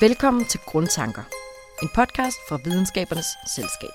[0.00, 1.22] Velkommen til Grundtanker,
[1.82, 3.90] en podcast fra Videnskabernes Selskab.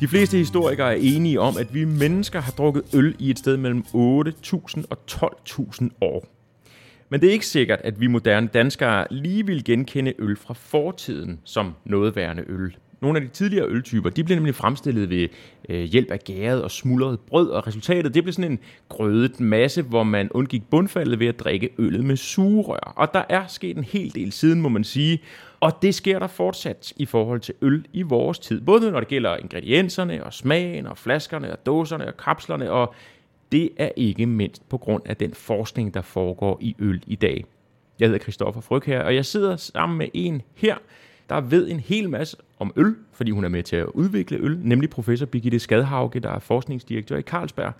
[0.00, 3.56] De fleste historikere er enige om, at vi mennesker har drukket øl i et sted
[3.56, 6.41] mellem 8.000 og 12.000 år.
[7.12, 11.40] Men det er ikke sikkert, at vi moderne danskere lige vil genkende øl fra fortiden
[11.44, 12.76] som noget værende øl.
[13.00, 15.28] Nogle af de tidligere øltyper, de blev nemlig fremstillet ved
[15.68, 19.82] øh, hjælp af gæret og smuldret brød, og resultatet det blev sådan en grødet masse,
[19.82, 22.92] hvor man undgik bundfaldet ved at drikke øllet med sugerør.
[22.96, 25.22] Og der er sket en hel del siden, må man sige,
[25.60, 28.60] og det sker der fortsat i forhold til øl i vores tid.
[28.60, 32.94] Både når det gælder ingredienserne og smagen og flaskerne og dåserne og kapslerne, og
[33.52, 37.44] det er ikke mindst på grund af den forskning, der foregår i øl i dag.
[38.00, 40.76] Jeg hedder Christoffer Fryg her, og jeg sidder sammen med en her,
[41.28, 44.58] der ved en hel masse om øl, fordi hun er med til at udvikle øl,
[44.62, 47.72] nemlig professor Birgitte Skadhauge, der er forskningsdirektør i Carlsberg.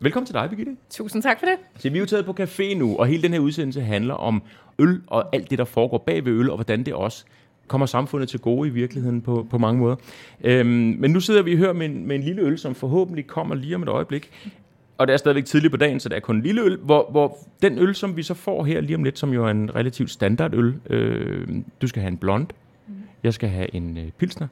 [0.00, 0.76] Velkommen til dig, Birgitte.
[0.90, 1.56] Tusind tak for det.
[1.78, 4.42] Så vi er jo taget på café nu, og hele den her udsendelse handler om
[4.78, 7.24] øl og alt det, der foregår bag ved øl, og hvordan det også
[7.66, 9.96] kommer samfundet til gode i virkeligheden på, på mange måder.
[10.44, 13.54] Øhm, men nu sidder vi hører med en, med en lille øl, som forhåbentlig kommer
[13.54, 14.30] lige om et øjeblik.
[15.00, 17.08] Og det er stadigvæk tidligt på dagen, så det er kun en lille øl, hvor,
[17.10, 19.74] hvor den øl, som vi så får her lige om lidt, som jo er en
[19.74, 21.48] relativt standard øl, øh,
[21.82, 22.46] du skal have en blond,
[23.22, 24.46] jeg skal have en øh, pilsner.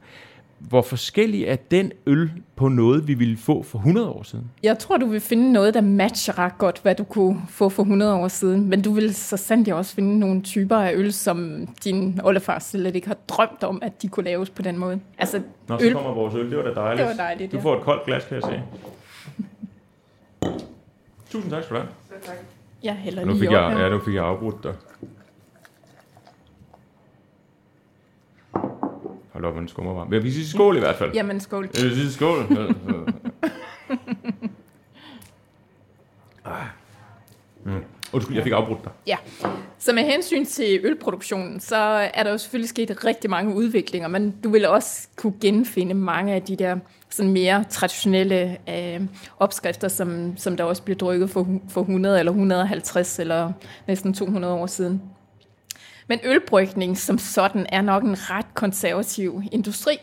[0.59, 4.51] Hvor forskellig er den øl på noget, vi ville få for 100 år siden?
[4.63, 7.83] Jeg tror, du vil finde noget, der matcher ret godt, hvad du kunne få for
[7.83, 8.69] 100 år siden.
[8.69, 12.95] Men du vil så sandt også finde nogle typer af øl, som din oldefar slet
[12.95, 14.99] ikke har drømt om, at de kunne laves på den måde.
[15.17, 15.91] Altså, Nå, øl.
[15.91, 16.49] så kommer vores øl.
[16.49, 17.07] Det var da dejligt.
[17.07, 18.61] Det var dejligt, Du får et koldt glas, kan jeg se.
[21.31, 21.91] Tusind tak skal du have.
[22.23, 22.35] tak.
[22.83, 23.79] Jeg hælder nu lige fik op jeg, her.
[23.79, 24.75] Ja, nu fik jeg afbrudt dig.
[29.31, 30.09] Hold op, en skummer varm.
[30.09, 31.13] Men vi siger skål i hvert fald.
[31.13, 31.69] Jamen, skål.
[31.73, 32.39] Jeg vil sige skål.
[36.45, 36.65] ah.
[37.63, 37.83] mm.
[38.13, 38.91] Undskyld, jeg fik afbrudt dig.
[39.07, 39.17] Ja,
[39.79, 41.75] så med hensyn til ølproduktionen, så
[42.13, 46.33] er der jo selvfølgelig sket rigtig mange udviklinger, men du vil også kunne genfinde mange
[46.33, 46.77] af de der
[47.09, 49.01] sådan mere traditionelle øh,
[49.39, 53.51] opskrifter, som, som der også blev drukket for, for 100 eller 150 eller
[53.87, 55.01] næsten 200 år siden.
[56.07, 59.97] Men ølbrygning som sådan er nok en ret konservativ industri.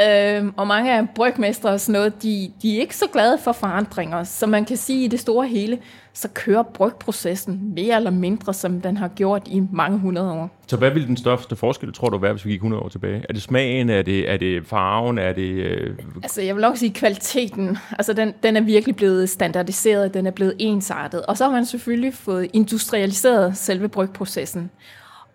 [0.00, 3.52] Øhm, og mange af brygmestre og sådan noget, de, de er ikke så glade for
[3.52, 4.24] forandringer.
[4.24, 5.78] Så man kan sige, at i det store hele,
[6.12, 10.50] så kører brygprocessen mere eller mindre, som den har gjort i mange hundrede år.
[10.66, 13.24] Så hvad vil den største forskel, tror du, være, hvis vi gik 100 år tilbage?
[13.28, 13.90] Er det smagen?
[13.90, 15.18] Er det, er det farven?
[15.18, 15.50] Er det...
[15.50, 15.96] Øh...
[16.22, 17.78] Altså, jeg vil også sige kvaliteten.
[17.92, 21.22] Altså, den, den er virkelig blevet standardiseret, den er blevet ensartet.
[21.22, 24.70] Og så har man selvfølgelig fået industrialiseret selve brygprocessen.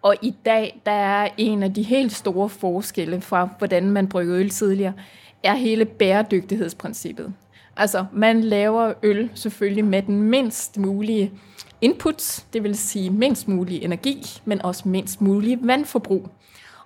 [0.02, 4.38] Og i dag, der er en af de helt store forskelle fra, hvordan man brygger
[4.38, 4.94] øl tidligere,
[5.44, 7.34] er hele bæredygtighedsprincippet.
[7.78, 11.32] Altså, man laver øl selvfølgelig med den mindst mulige
[11.82, 16.30] input, det vil sige mindst mulig energi, men også mindst mulig vandforbrug.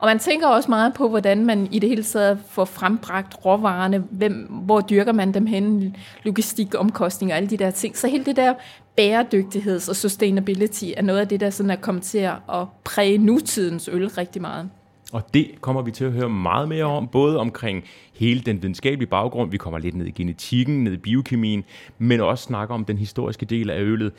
[0.04, 4.04] Og man tænker også meget på, hvordan man i det hele taget får frembragt råvarerne,
[4.12, 7.98] hvem, hvor dyrker man dem hen, logistik, omkostninger og alle de der ting.
[7.98, 8.54] Så hele det der
[9.00, 13.90] bæredygtigheds- og sustainability er noget af det, der sådan er kommet til at præge nutidens
[13.94, 14.70] øl rigtig meget.
[15.14, 17.84] Og det kommer vi til at høre meget mere om, både omkring
[18.14, 21.64] hele den videnskabelige baggrund, vi kommer lidt ned i genetikken, ned i biokemien,
[21.98, 24.12] men også snakker om den historiske del af øllet.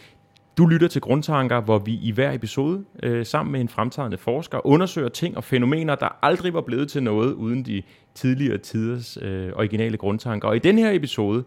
[0.58, 4.66] Du lytter til Grundtanker, hvor vi i hver episode øh, sammen med en fremtrædende forsker
[4.66, 7.82] undersøger ting og fænomener, der aldrig var blevet til noget uden de
[8.14, 10.48] tidligere tiders øh, originale grundtanker.
[10.48, 11.44] Og i den her episode,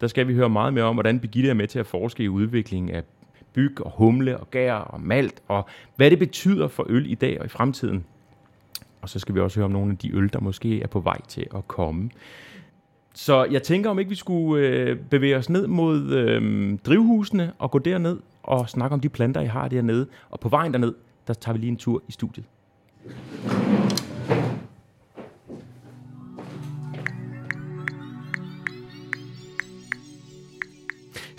[0.00, 2.28] der skal vi høre meget mere om, hvordan Birgitte er med til at forske i
[2.28, 3.02] udviklingen af
[3.52, 7.40] byg og humle og gær og malt, og hvad det betyder for øl i dag
[7.40, 8.04] og i fremtiden.
[9.02, 11.00] Og så skal vi også høre om nogle af de øl, der måske er på
[11.00, 12.10] vej til at komme.
[13.14, 17.70] Så jeg tænker, om ikke vi skulle øh, bevæge os ned mod øh, drivhusene og
[17.70, 20.06] gå derned og snakke om de planter, I har dernede.
[20.30, 20.94] Og på vejen derned,
[21.26, 22.44] der tager vi lige en tur i studiet.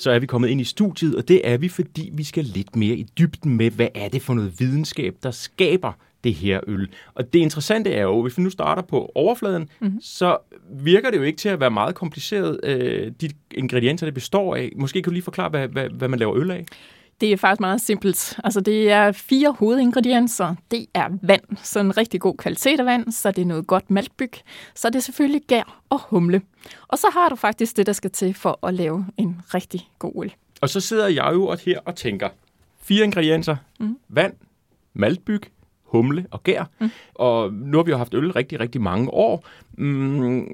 [0.01, 2.75] så er vi kommet ind i studiet, og det er vi, fordi vi skal lidt
[2.75, 6.89] mere i dybden med, hvad er det for noget videnskab, der skaber det her øl.
[7.13, 10.01] Og det interessante er jo, hvis vi nu starter på overfladen, mm-hmm.
[10.01, 10.37] så
[10.71, 14.71] virker det jo ikke til at være meget kompliceret, øh, de ingredienser, det består af.
[14.75, 16.65] Måske kan du lige forklare, hvad, hvad, hvad man laver øl af?
[17.21, 18.39] Det er faktisk meget simpelt.
[18.43, 20.55] Altså, det er fire hovedingredienser.
[20.71, 23.91] Det er vand, så en rigtig god kvalitet af vand, så det er noget godt
[23.91, 24.31] maltbyg,
[24.75, 26.41] så det er selvfølgelig gær og humle.
[26.87, 30.23] Og så har du faktisk det, der skal til for at lave en rigtig god
[30.23, 30.33] øl.
[30.61, 32.29] Og så sidder jeg jo her og tænker,
[32.81, 33.97] fire ingredienser, mm.
[34.09, 34.33] vand,
[34.93, 35.41] maltbyg,
[35.91, 36.63] humle og gær.
[36.79, 36.89] Mm.
[37.15, 39.45] Og nu har vi jo haft øl rigtig, rigtig mange år.
[39.77, 40.47] Mm,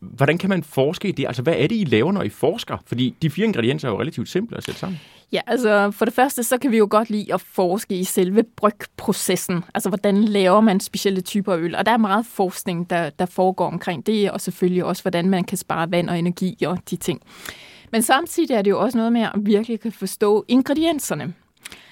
[0.00, 1.26] hvordan kan man forske i det?
[1.26, 2.76] Altså, hvad er det, I laver, når I forsker?
[2.86, 5.00] Fordi de fire ingredienser er jo relativt simple at sætte sammen.
[5.32, 8.42] Ja, altså for det første, så kan vi jo godt lide at forske i selve
[8.56, 9.64] brygprocessen.
[9.74, 11.74] Altså, hvordan laver man specielle typer øl?
[11.74, 15.44] Og der er meget forskning, der, der foregår omkring det, og selvfølgelig også, hvordan man
[15.44, 17.20] kan spare vand og energi og de ting.
[17.92, 21.34] Men samtidig er det jo også noget med at virkelig kan forstå ingredienserne.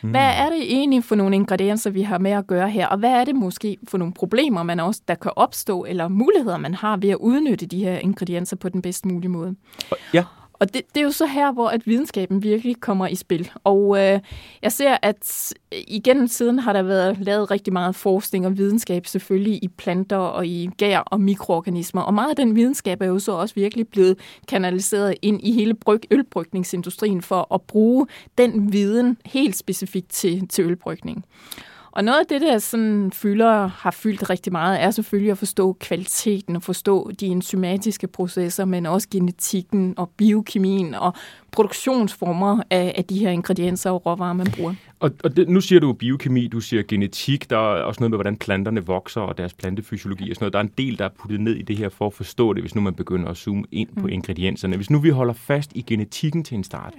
[0.02, 0.10] Mm.
[0.10, 3.10] Hvad er det egentlig for nogle ingredienser, vi har med at gøre her, og hvad
[3.10, 6.96] er det måske for nogle problemer, man også, der kan opstå, eller muligheder, man har
[6.96, 9.56] ved at udnytte de her ingredienser på den bedst mulige måde?
[10.14, 10.24] Ja.
[10.60, 13.50] Og det, det er jo så her, hvor at videnskaben virkelig kommer i spil.
[13.64, 14.20] Og øh,
[14.62, 19.64] jeg ser, at igennem tiden har der været lavet rigtig meget forskning og videnskab selvfølgelig
[19.64, 22.02] i planter og i gær og mikroorganismer.
[22.02, 24.18] Og meget af den videnskab er jo så også virkelig blevet
[24.48, 28.06] kanaliseret ind i hele bryg, ølbrygningsindustrien for at bruge
[28.38, 31.24] den viden helt specifikt til, til ølbrygning.
[31.92, 35.76] Og noget af det, der sådan fylder, har fyldt rigtig meget, er selvfølgelig at forstå
[35.80, 41.14] kvaliteten og forstå de enzymatiske processer, men også genetikken og biokemien og
[41.52, 44.74] produktionsformer af, af de her ingredienser og råvarer, man bruger.
[45.00, 48.16] Og, og det, nu siger du biokemi, du siger genetik, der er også noget med,
[48.16, 50.52] hvordan planterne vokser og deres plantefysiologi og sådan noget.
[50.52, 52.62] Der er en del, der er puttet ned i det her for at forstå det,
[52.62, 54.02] hvis nu man begynder at zoome ind mm.
[54.02, 54.76] på ingredienserne.
[54.76, 56.94] Hvis nu vi holder fast i genetikken til en start,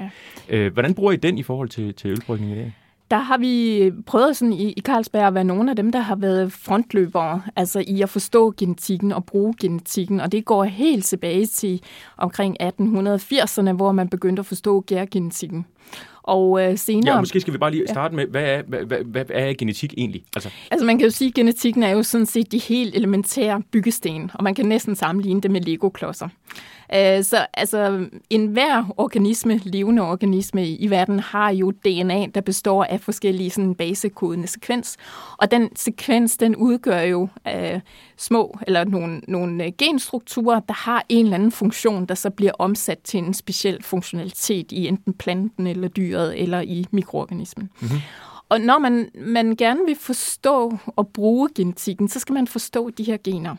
[0.50, 0.58] ja.
[0.58, 2.74] øh, hvordan bruger I den i forhold til, til ølbrygning i dag?
[3.12, 6.16] Der har vi prøvet sådan i, i Carlsberg at være nogle af dem, der har
[6.16, 11.46] været frontløbere, altså i at forstå genetikken og bruge genetikken, og det går helt tilbage
[11.46, 11.82] til
[12.18, 15.66] omkring 1880'erne, hvor man begyndte at forstå gærgenetikken.
[16.24, 17.14] Og øh, senere...
[17.14, 19.94] Ja, måske skal vi bare lige starte med, hvad er, hvad, hvad, hvad er genetik
[19.98, 20.24] egentlig?
[20.36, 20.50] Altså...
[20.72, 24.32] altså man kan jo sige, at genetikken er jo sådan set de helt elementære byggesten,
[24.34, 26.28] og man kan næsten sammenligne det med Lego-klodser.
[26.94, 33.02] Øh, så altså, enhver organisme, levende organisme i verden, har jo DNA, der består af
[33.02, 34.98] forskellige sådan, basekodende sekvens.
[35.38, 37.80] Og den sekvens, den udgør jo øh,
[38.18, 42.54] små, eller nogle, nogle øh, genstrukturer, der har en eller anden funktion, der så bliver
[42.60, 47.70] omsat til en speciel funktionalitet i enten planten eller dyret, eller i mikroorganismen.
[47.82, 47.98] Mm-hmm.
[48.50, 53.04] Og når man, man gerne vil forstå og bruge genetikken, så skal man forstå de
[53.04, 53.56] her gener.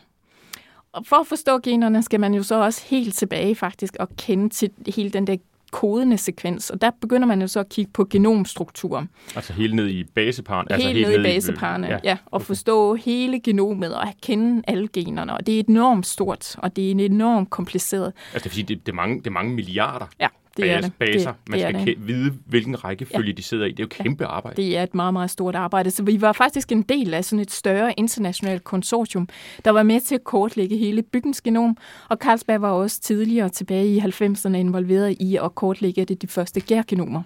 [0.93, 4.49] Og for at forstå generne, skal man jo så også helt tilbage faktisk og kende
[4.49, 5.37] til hele den der
[5.71, 9.07] kodende sekvens, og der begynder man jo så at kigge på genomstruktur.
[9.35, 10.67] Altså helt ned i baseparen?
[10.69, 11.97] Helt, altså helt ned i baseparerne, ja.
[12.03, 12.17] ja.
[12.25, 12.45] Og okay.
[12.45, 17.05] forstå hele genomet og kende alle generne, og det er enormt stort, og det er
[17.05, 18.13] enormt kompliceret.
[18.33, 20.27] Altså det er, det er, mange, det er mange milliarder ja
[20.57, 20.93] det er det.
[20.99, 21.31] baser.
[21.31, 22.07] Det, Man skal det.
[22.07, 23.35] vide, hvilken rækkefølge ja.
[23.37, 23.71] de sidder i.
[23.71, 24.61] Det er jo kæmpe arbejde.
[24.61, 25.91] Det er et meget, meget stort arbejde.
[25.91, 29.29] Så vi var faktisk en del af sådan et større internationalt konsortium,
[29.65, 31.77] der var med til at kortlægge hele byggens genom.
[32.09, 36.61] Og Carlsberg var også tidligere tilbage i 90'erne involveret i at kortlægge det de første
[36.61, 37.23] gærgenomer.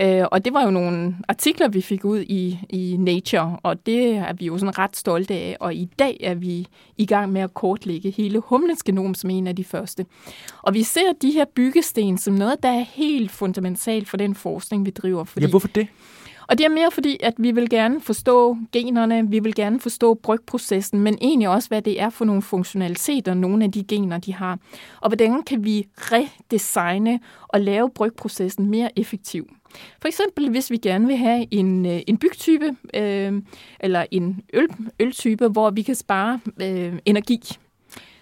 [0.00, 4.14] Øh, og det var jo nogle artikler, vi fik ud i, i Nature, og det
[4.14, 5.56] er vi jo sådan ret stolte af.
[5.60, 6.66] Og i dag er vi
[6.96, 10.06] i gang med at kortlægge hele humlens genom som en af de første.
[10.62, 14.86] Og vi ser de her byggesten som noget, der er helt fundamentalt for den forskning,
[14.86, 15.24] vi driver.
[15.24, 15.88] Fordi, ja, hvorfor det?
[16.48, 20.14] Og det er mere fordi, at vi vil gerne forstå generne, vi vil gerne forstå
[20.14, 24.34] brygprocessen, men egentlig også, hvad det er for nogle funktionaliteter, nogle af de gener, de
[24.34, 24.58] har.
[25.00, 29.48] Og hvordan kan vi redesigne og lave brygprocessen mere effektiv.
[30.00, 33.42] For eksempel, hvis vi gerne vil have en, øh, en bygtype øh,
[33.80, 34.68] eller en øl,
[35.00, 37.40] øltype, hvor vi kan spare øh, energi,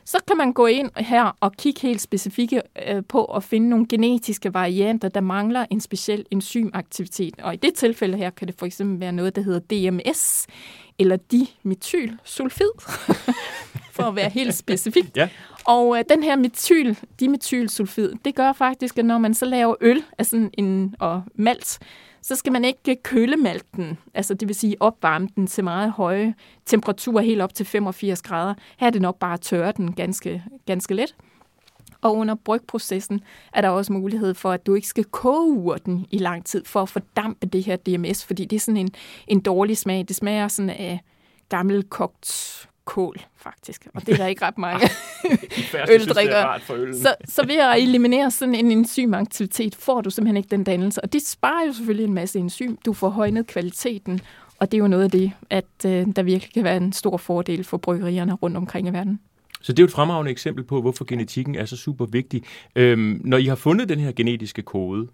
[0.04, 3.86] så kan man gå ind her og kigge helt specifikke øh, på at finde nogle
[3.88, 7.34] genetiske varianter, der mangler en speciel enzymaktivitet.
[7.42, 10.46] Og i det tilfælde her kan det for eksempel være noget, der hedder DMS,
[10.98, 12.70] eller dimethylsulfid,
[13.96, 15.16] for at være helt specifik.
[15.16, 15.28] ja.
[15.64, 20.04] Og øh, den her metyl, dimetylsulfid, det gør faktisk, at når man så laver øl
[20.18, 21.78] altså en, og malt,
[22.22, 25.92] så skal man ikke øh, køle malten, altså det vil sige opvarme den til meget
[25.92, 26.34] høje
[26.66, 28.54] temperaturer, helt op til 85 grader.
[28.78, 31.14] Her er det nok bare at tørre den ganske, ganske let.
[32.02, 33.20] Og under brygprocessen
[33.52, 36.82] er der også mulighed for, at du ikke skal koge urten i lang tid for
[36.82, 38.90] at fordampe det her DMS, fordi det er sådan en,
[39.28, 40.04] en dårlig smag.
[40.08, 41.00] Det smager sådan af
[41.48, 43.86] gammel kogt kål, faktisk.
[43.94, 44.88] Og det er der ikke ret mange
[45.94, 46.60] øldrikkere.
[46.92, 51.00] Så, så ved at eliminere sådan en enzymaktivitet, får du simpelthen ikke den dannelse.
[51.00, 52.76] Og det sparer jo selvfølgelig en masse enzym.
[52.86, 54.20] Du får højnet kvaliteten,
[54.58, 57.16] og det er jo noget af det, at øh, der virkelig kan være en stor
[57.16, 59.20] fordel for bryggerierne rundt omkring i verden.
[59.62, 62.42] Så det er jo et fremragende eksempel på, hvorfor genetikken er så super vigtig.
[62.76, 65.08] Øhm, når I har fundet den her genetiske kode,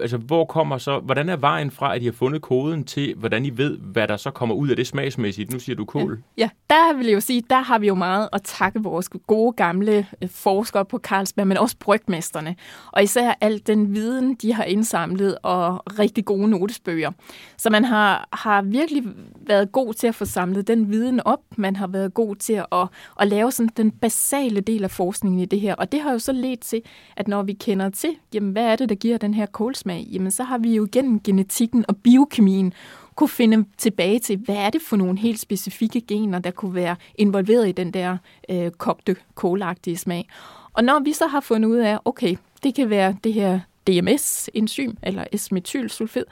[0.00, 3.44] altså, hvor kommer så, hvordan er vejen fra, at I har fundet koden til, hvordan
[3.44, 5.52] I ved, hvad der så kommer ud af det smagsmæssigt?
[5.52, 6.22] Nu siger du kål.
[6.38, 6.48] Ja, ja.
[6.70, 10.06] der vil jeg jo sige, der har vi jo meget at takke vores gode gamle
[10.22, 12.56] øh, forskere på Carlsberg, men også brygmesterne.
[12.92, 17.10] Og især al den viden, de har indsamlet, og rigtig gode notesbøger.
[17.56, 19.02] Så man har, har virkelig
[19.46, 21.40] været god til at få samlet den viden op.
[21.56, 22.88] Man har været god til at,
[23.20, 25.74] at lave sådan den basale del af forskningen i det her.
[25.74, 26.82] Og det har jo så ledt til,
[27.16, 30.30] at når vi kender til, jamen, hvad er det, der giver den her kålsmag, jamen
[30.30, 32.72] så har vi jo gennem genetikken og biokemien
[33.14, 36.96] kunne finde tilbage til, hvad er det for nogle helt specifikke gener, der kunne være
[37.14, 38.16] involveret i den der
[38.48, 40.28] øh, kogte kålagtige smag.
[40.72, 44.96] Og når vi så har fundet ud af, okay, det kan være det her DMS-enzym,
[45.02, 46.24] eller S-metylsulfid,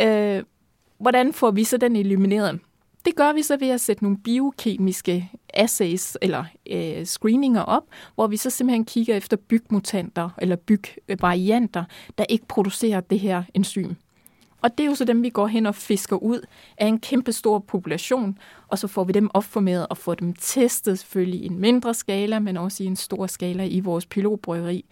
[0.00, 0.42] øh,
[0.98, 2.60] hvordan får vi så den elimineret?
[3.04, 7.82] Det gør vi så ved at sætte nogle biokemiske assays eller øh, screeninger op,
[8.14, 11.84] hvor vi så simpelthen kigger efter bygmutanter eller bygvarianter,
[12.18, 13.94] der ikke producerer det her enzym.
[14.62, 16.40] Og det er jo så dem, vi går hen og fisker ud
[16.78, 20.98] af en kæmpe stor population, og så får vi dem opformeret og får dem testet
[20.98, 24.84] selvfølgelig i en mindre skala, men også i en stor skala i vores pilotbryggeri.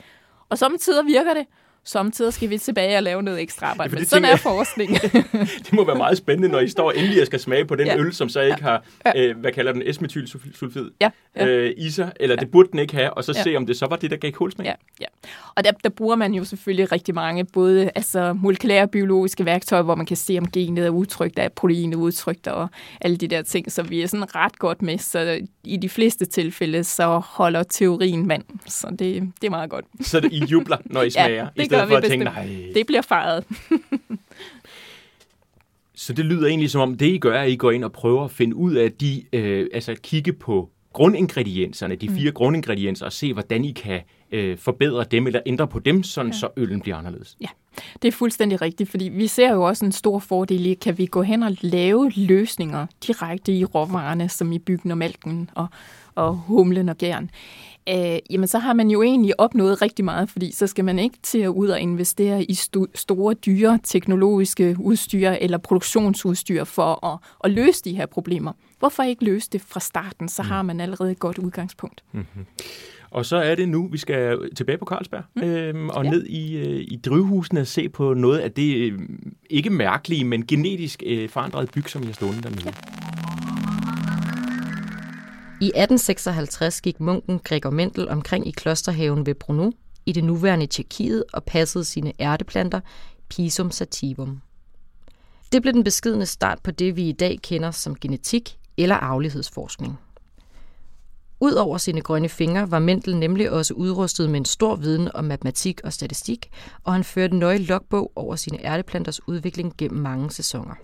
[0.49, 1.47] Og samtidig virker det,
[1.85, 4.91] Samtidig skal vi tilbage og lave noget ekstra arbejde, ja, men sådan er forskning.
[5.65, 7.99] det må være meget spændende, når I står endelig og skal smage på den ja.
[7.99, 9.23] øl, som så ikke har, ja.
[9.29, 11.11] øh, hvad kalder den, S-metylsulfid ja.
[11.37, 11.47] ja.
[11.47, 12.41] øh, i sig, eller ja.
[12.41, 13.43] det burde den ikke have, og så ja.
[13.43, 14.67] se, om det så var det, der gav kålsmag.
[14.67, 15.07] Ja, ja.
[15.55, 19.95] Og der, der bruger man jo selvfølgelig rigtig mange, både altså, molekylære biologiske værktøjer, hvor
[19.95, 22.69] man kan se, om genet er udtrykt, er proteinet udtrykt, og
[23.01, 26.25] alle de der ting, så vi er sådan ret godt med, så i de fleste
[26.25, 29.85] tilfælde, så holder teorien vand, så det, det er meget godt.
[30.01, 31.49] Så det, I jubler, når I smager?
[31.57, 32.49] ja, det gør vi for at tænke, nej.
[32.75, 33.45] Det bliver fejret.
[35.95, 37.93] Så det lyder egentlig som om, det I gør, er, at I går ind og
[37.93, 42.35] prøver at finde ud af de, øh, altså at kigge på grundingredienserne, de fire mm.
[42.35, 44.01] grundingredienser, og se, hvordan I kan
[44.33, 46.39] øh, forbedre dem eller ændre på dem, sådan ja.
[46.39, 47.37] så øllen bliver anderledes.
[47.41, 47.47] Ja,
[48.03, 51.07] det er fuldstændig rigtigt, fordi vi ser jo også en stor fordel i, kan vi
[51.07, 55.67] gå hen og lave løsninger direkte i råvarerne, som i byggen og mælken og,
[56.15, 57.31] og humlen og gæren
[57.89, 61.17] øh, jamen så har man jo egentlig opnået rigtig meget, fordi så skal man ikke
[61.23, 67.19] til at ud og investere i st- store, dyre teknologiske udstyr eller produktionsudstyr for at,
[67.45, 68.53] at løse de her problemer.
[68.79, 70.29] Hvorfor ikke løse det fra starten?
[70.29, 70.67] Så har mm.
[70.67, 72.05] man allerede et godt udgangspunkt.
[72.13, 72.47] Mm-hmm.
[73.11, 75.43] Og så er det nu, vi skal tilbage på Carlsberg mm.
[75.43, 76.11] øhm, og ja.
[76.11, 78.99] ned i, øh, i drivhusene og se på noget af det øh,
[79.51, 82.63] ikke mærkelige, men genetisk øh, forandrede byg, som I har stående dernede.
[82.65, 83.30] Ja.
[85.63, 89.71] I 1856 gik munken Gregor Mendel omkring i klosterhaven ved Brno
[90.07, 92.81] i det nuværende Tjekkiet og passede sine ærteplanter
[93.29, 94.41] Pisum sativum.
[95.53, 99.99] Det blev den beskidende start på det, vi i dag kender som genetik eller arvelighedsforskning.
[101.41, 105.81] Udover sine grønne fingre var Mendel nemlig også udrustet med en stor viden om matematik
[105.85, 106.51] og statistik,
[106.85, 110.75] og han førte nøje logbog over sine ærteplanters udvikling gennem mange sæsoner.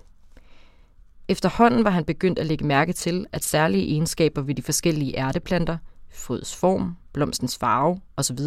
[1.28, 5.78] Efterhånden var han begyndt at lægge mærke til, at særlige egenskaber ved de forskellige ærteplanter,
[6.14, 8.38] frøets form, blomstens farve osv.,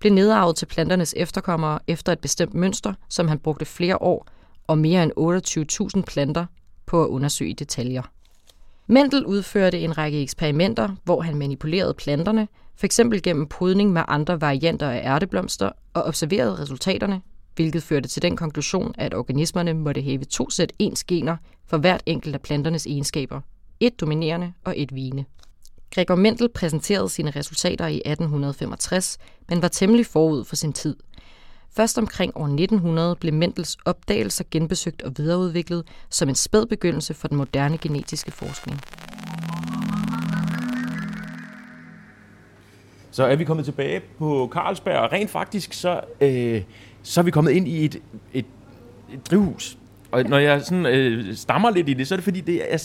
[0.00, 4.26] blev nedarvet til planternes efterkommere efter et bestemt mønster, som han brugte flere år
[4.66, 6.46] og mere end 28.000 planter
[6.86, 8.02] på at undersøge i detaljer.
[8.86, 13.00] Mendel udførte en række eksperimenter, hvor han manipulerede planterne, f.eks.
[13.22, 17.22] gennem podning med andre varianter af ærteblomster, og observerede resultaterne,
[17.58, 21.36] hvilket førte til den konklusion, at organismerne måtte have to sæt ens gener
[21.66, 23.40] for hvert enkelt af planternes egenskaber.
[23.80, 25.24] Et dominerende og et vigende.
[25.94, 30.96] Gregor Mendel præsenterede sine resultater i 1865, men var temmelig forud for sin tid.
[31.76, 37.28] Først omkring år 1900 blev Mendels opdagelser genbesøgt og videreudviklet som en spæd begyndelse for
[37.28, 38.80] den moderne genetiske forskning.
[43.18, 46.62] Så er vi kommet tilbage på Carlsberg, og rent faktisk så, øh,
[47.02, 47.94] så er vi kommet ind i et,
[48.34, 48.46] et,
[49.12, 49.78] et drivhus,
[50.10, 52.76] og når jeg sådan, øh, stammer lidt i det, så er det fordi, det er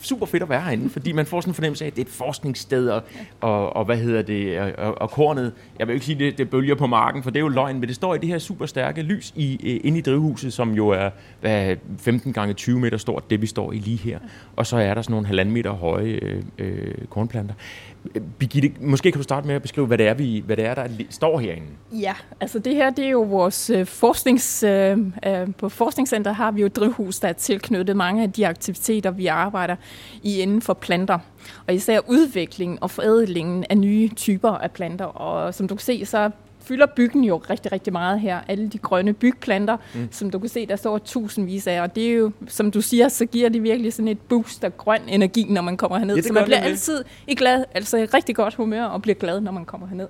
[0.00, 2.06] super fedt at være herinde, fordi man får sådan en fornemmelse af, at det er
[2.06, 3.02] et forskningssted, og,
[3.40, 6.50] og, og hvad hedder det, og, og, og kornet, jeg vil ikke sige, det, det
[6.50, 8.66] bølger på marken, for det er jo løgn, men det står i det her super
[8.66, 12.96] stærke lys i, øh, inde i drivhuset, som jo er hvad, 15 gange 20 meter
[12.96, 14.18] stort, det vi står i lige her.
[14.56, 17.54] Og så er der sådan nogle halvanden meter høje øh, øh, kornplanter.
[18.38, 20.74] Birgitte, måske kan du starte med at beskrive, hvad det er, vi, hvad det er
[20.74, 21.66] der står herinde.
[21.92, 24.62] Ja, altså det her, det er jo vores øh, forsknings...
[24.62, 28.46] Øh, øh, på Forskningscenter har vi jo et drivhus, der er tilknyttet mange af de
[28.46, 29.76] aktiviteter, vi arbejder
[30.22, 31.18] i inden for planter.
[31.66, 35.04] Og især udviklingen og forædlingen af nye typer af planter.
[35.04, 36.30] Og som du kan se, så
[36.70, 38.40] fylder byggen jo rigtig, rigtig meget her.
[38.48, 40.08] Alle de grønne bygplanter, mm.
[40.10, 41.80] som du kan se, der står tusindvis af.
[41.80, 44.76] Og det er jo, som du siger, så giver det virkelig sådan et boost af
[44.76, 46.16] grøn energi, når man kommer herned.
[46.16, 49.40] Ja, så man bliver altid i glad, altså i rigtig godt humør og bliver glad,
[49.40, 50.08] når man kommer herned.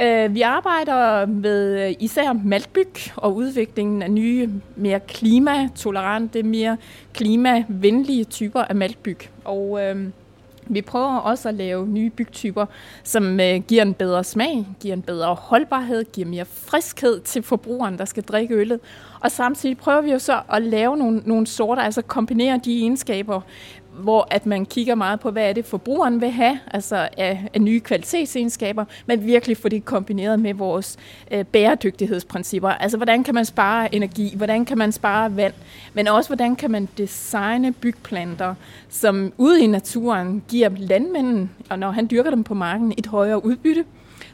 [0.00, 6.76] Øh, vi arbejder med øh, især maltbyg og udviklingen af nye, mere klimatolerante, mere
[7.14, 9.18] klimavenlige typer af maltbyg.
[9.44, 9.96] Og øh,
[10.68, 12.66] vi prøver også at lave nye bygtyper,
[13.04, 17.98] som øh, giver en bedre smag, giver en bedre holdbarhed, giver mere friskhed til forbrugeren,
[17.98, 18.80] der skal drikke øllet.
[19.20, 23.40] Og samtidig prøver vi jo så at lave nogle, nogle sorter, altså kombinere de egenskaber,
[23.98, 27.60] hvor at man kigger meget på, hvad er det forbrugeren vil have, altså af, af
[27.60, 30.96] nye kvalitetsegenskaber, men virkelig få det kombineret med vores
[31.30, 32.68] øh, bæredygtighedsprincipper.
[32.68, 35.54] Altså hvordan kan man spare energi, hvordan kan man spare vand,
[35.94, 38.54] men også hvordan kan man designe bygplanter,
[38.88, 43.44] som ude i naturen giver landmanden, og når han dyrker dem på marken, et højere
[43.44, 43.84] udbytte,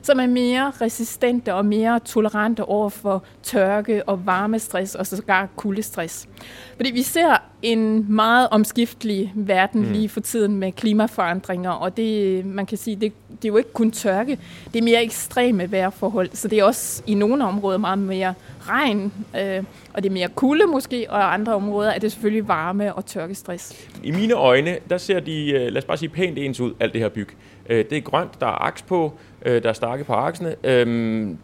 [0.02, 6.28] som er mere resistente og mere tolerante over for tørke og varmestress og sågar kuldestress.
[6.76, 9.92] Fordi vi ser en meget omskiftelig verden mm.
[9.92, 13.72] lige for tiden med klimaforandringer, og det, man kan sige, det, det er jo ikke
[13.72, 14.38] kun tørke,
[14.72, 19.12] det er mere ekstreme vejrforhold, så det er også i nogle områder meget mere regn,
[19.40, 22.94] øh, og det er mere kulde måske, og i andre områder er det selvfølgelig varme
[22.94, 23.88] og tørkestress.
[24.02, 26.92] I mine øjne, der ser de, øh, lad os bare sige, pænt ens ud, alt
[26.92, 27.28] det her byg.
[27.68, 29.12] Øh, det er grønt, der er aks på,
[29.44, 30.54] øh, der er stakke på aksene,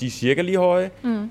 [0.00, 0.90] de er cirka lige høje.
[1.02, 1.30] Mm.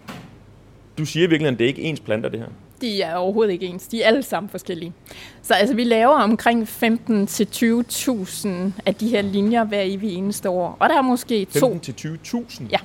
[0.98, 2.48] Du siger virkelig, at det er ikke ens planter, det her?
[2.82, 3.88] De er overhovedet ikke ens.
[3.88, 4.94] De er alle sammen forskellige.
[5.42, 8.50] Så altså, vi laver omkring 15 til 20.000
[8.86, 10.78] af de her linjer hver evig eneste år.
[10.80, 11.60] Og der er måske to...
[11.60, 12.64] 15 til 20.000?
[12.72, 12.78] Ja.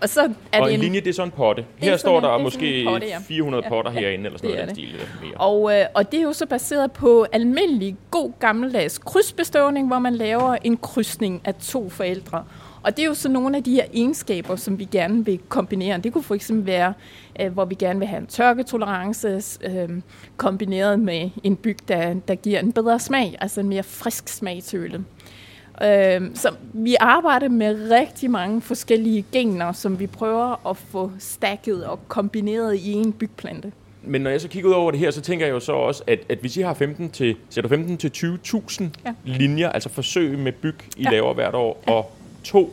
[0.00, 0.20] Og, så
[0.52, 1.64] er og det en, en linje, det er sådan en potte.
[1.76, 3.18] Her står der måske potte, ja.
[3.28, 4.94] 400 ja, potter ja, herinde, eller sådan noget den stil.
[5.22, 5.34] Mere.
[5.36, 10.14] Og, øh, og det er jo så baseret på almindelig, god gammeldags krydsbestøvning, hvor man
[10.14, 12.44] laver en krydsning af to forældre.
[12.82, 15.98] Og det er jo så nogle af de her egenskaber, som vi gerne vil kombinere.
[15.98, 16.94] Det kunne for eksempel være,
[17.40, 19.88] øh, hvor vi gerne vil have en tørketolerance øh,
[20.36, 24.62] kombineret med en byg, der, der giver en bedre smag, altså en mere frisk smag
[24.62, 25.04] til øllet.
[25.82, 31.84] Øh, så vi arbejder med rigtig mange forskellige gener, som vi prøver at få stakket
[31.86, 33.72] og kombineret i en bygplante.
[34.02, 36.02] Men når jeg så kigger ud over det her, så tænker jeg jo så også,
[36.06, 37.36] at, at hvis I har 15 til,
[37.68, 39.14] 15 til 20.000 ja.
[39.24, 41.10] linjer, altså forsøg med byg, I ja.
[41.10, 41.92] laver hvert år, ja.
[41.92, 42.12] og
[42.44, 42.72] to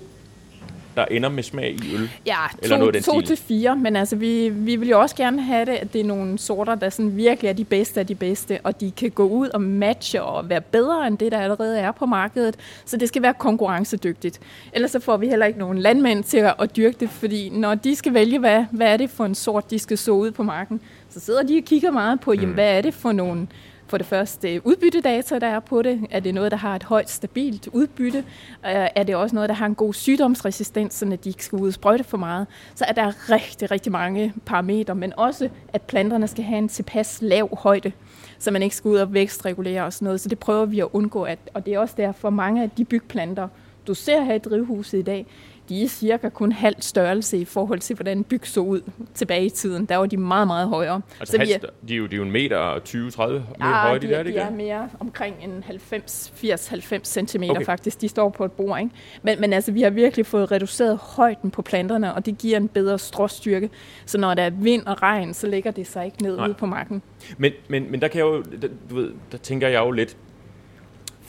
[0.98, 2.10] der ender med smag i øl?
[2.26, 5.42] Ja, to, eller noget to til fire, men altså vi, vi vil jo også gerne
[5.42, 8.16] have det, at det er nogle sorter, der sådan virkelig er de bedste af de
[8.16, 11.80] bedste, og de kan gå ud og matche og være bedre end det, der allerede
[11.80, 12.56] er på markedet.
[12.86, 14.40] Så det skal være konkurrencedygtigt.
[14.74, 17.76] Ellers så får vi heller ikke nogen landmænd til at, at dyrke det, fordi når
[17.76, 20.44] de skal vælge, hvad, hvad er det for en sort, de skal så ud på
[20.44, 22.54] marken, så sidder de og kigger meget på, jamen, mm.
[22.54, 23.48] hvad er det for nogle
[23.88, 26.02] for det første udbyttedata, der er på det.
[26.12, 28.18] Er det noget, der har et højt, stabilt udbytte?
[28.66, 31.68] Øh, er det også noget, der har en god sygdomsresistens, så de ikke skal ud
[31.68, 32.48] og sprøjte for meget?
[32.76, 37.18] Så er der rigtig, rigtig mange parametre, men også, at planterne skal have en tilpas
[37.22, 37.92] lav højde
[38.40, 40.22] så man ikke skal ud og vækstregulere og sådan noget.
[40.22, 42.86] Så det prøver vi at undgå, at, og det er også derfor mange af de
[42.86, 43.48] bygplanter,
[43.88, 45.26] du ser her i drivhuset i dag,
[45.70, 48.82] de er cirka kun halv størrelse i forhold til, hvordan byg så ud
[49.14, 49.86] tilbage i tiden.
[49.86, 51.02] Der var de meget, meget højere.
[51.20, 53.82] Altså så vi er, de, er jo, de er jo en meter 20-30 meter ja,
[53.82, 57.66] høje, de, de der, de er mere omkring en 90, 80-90 cm okay.
[57.66, 58.02] faktisk.
[58.02, 58.92] De står på et bord, ikke?
[59.24, 62.68] Men, men altså, vi har virkelig fået reduceret højden på planterne, og det giver en
[62.68, 63.70] bedre stråstyrke.
[64.06, 66.66] Så når der er vind og regn, så ligger det sig ikke ned ude på
[66.66, 67.02] marken.
[67.38, 68.44] Men, men, men der kan jeg jo,
[68.90, 70.18] du ved, der tænker jeg jo lidt,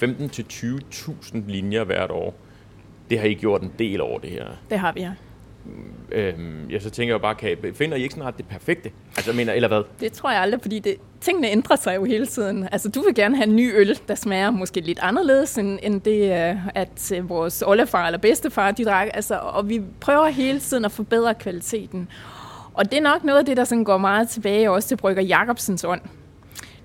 [0.02, 2.34] 15-20.000 linjer hvert år
[3.10, 4.46] det har I gjort en del over det her.
[4.70, 5.10] Det har vi, ja.
[6.12, 8.90] Øhm, jeg så tænker jeg bare, kan, finder I ikke snart det perfekte?
[9.16, 9.82] Altså, mener, eller hvad?
[10.00, 12.68] Det tror jeg aldrig, fordi det, tingene ændrer sig jo hele tiden.
[12.72, 16.00] Altså, du vil gerne have en ny øl, der smager måske lidt anderledes, end, end
[16.00, 19.08] det, øh, at øh, vores oldefar eller bedstefar, de drak.
[19.14, 22.08] Altså, og vi prøver hele tiden at forbedre kvaliteten.
[22.74, 25.22] Og det er nok noget af det, der sådan går meget tilbage også til Brygger
[25.22, 26.00] Jacobsens ånd.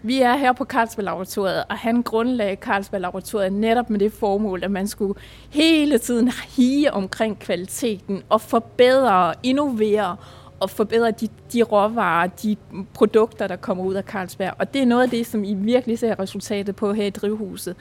[0.05, 4.63] Vi er her på Carlsberg Laboratoriet, og han grundlagde Carlsberg Laboratoriet netop med det formål,
[4.63, 10.15] at man skulle hele tiden hige omkring kvaliteten og forbedre, innovere
[10.59, 12.55] og forbedre de, de råvarer, de
[12.93, 14.53] produkter, der kommer ud af Carlsberg.
[14.59, 17.75] Og det er noget af det, som I virkelig ser resultatet på her i drivhuset.